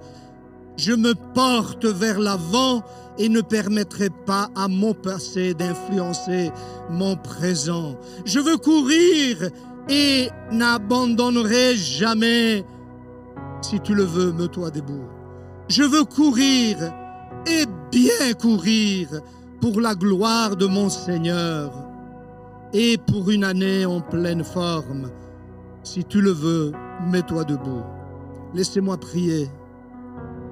[0.77, 2.85] Je me porte vers l'avant
[3.19, 6.53] et ne permettrai pas à mon passé d'influencer
[6.89, 7.99] mon présent.
[8.25, 9.51] Je veux courir
[9.89, 12.65] et n'abandonnerai jamais.
[13.63, 15.09] Si tu le veux, mets-toi debout.
[15.69, 16.77] Je veux courir
[17.45, 19.09] et bien courir
[19.61, 21.86] pour la gloire de mon Seigneur
[22.79, 25.11] et pour une année en pleine forme.
[25.83, 26.73] Si tu le veux,
[27.11, 27.83] mets-toi debout.
[28.53, 29.49] Laissez-moi prier.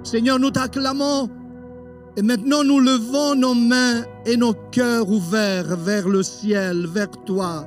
[0.03, 1.29] Seigneur, nous t'acclamons
[2.17, 7.67] et maintenant nous levons nos mains et nos cœurs ouverts vers le ciel, vers toi.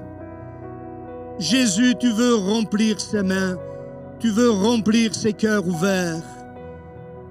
[1.38, 3.58] Jésus, tu veux remplir ces mains,
[4.20, 6.24] tu veux remplir ces cœurs ouverts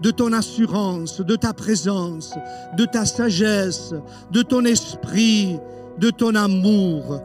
[0.00, 2.34] de ton assurance, de ta présence,
[2.76, 3.94] de ta sagesse,
[4.30, 5.58] de ton esprit,
[5.98, 7.20] de ton amour.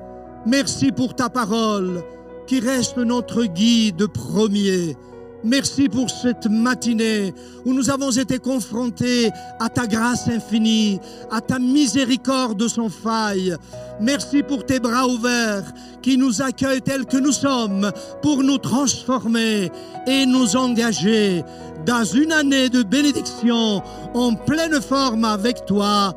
[0.45, 2.03] Merci pour ta parole
[2.47, 4.95] qui reste notre guide premier.
[5.43, 7.34] Merci pour cette matinée
[7.65, 10.99] où nous avons été confrontés à ta grâce infinie,
[11.32, 13.55] à ta miséricorde sans faille.
[13.99, 17.91] Merci pour tes bras ouverts qui nous accueillent tels que nous sommes
[18.22, 19.72] pour nous transformer
[20.05, 21.43] et nous engager
[21.86, 23.82] dans une année de bénédiction
[24.13, 26.13] en pleine forme avec toi.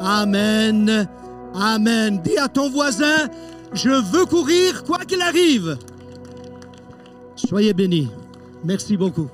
[0.00, 1.06] Amen.
[1.54, 2.20] Amen.
[2.22, 3.28] Dis à ton voisin,
[3.72, 5.76] je veux courir quoi qu'il arrive.
[7.36, 8.08] Soyez bénis.
[8.64, 9.28] Merci beaucoup.